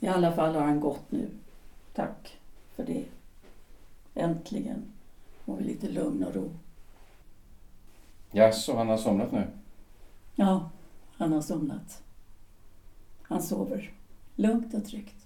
I 0.00 0.08
alla 0.08 0.32
fall 0.32 0.54
har 0.54 0.62
han 0.62 0.80
gått 0.80 1.10
nu. 1.10 1.28
Tack 1.94 2.38
för 2.76 2.84
det. 2.86 3.04
Äntligen 4.14 4.82
får 5.44 5.56
vi 5.56 5.64
lite 5.64 5.88
lugn 5.88 6.24
och 6.24 6.34
ro. 6.34 6.50
Jaså, 8.30 8.76
han 8.76 8.88
har 8.88 8.96
somnat 8.96 9.32
nu? 9.32 9.46
Ja, 10.34 10.70
han 11.16 11.32
har 11.32 11.40
somnat. 11.40 12.02
Han 13.32 13.42
sover 13.42 13.92
lugnt 14.36 14.74
och 14.74 14.84
tryggt. 14.84 15.21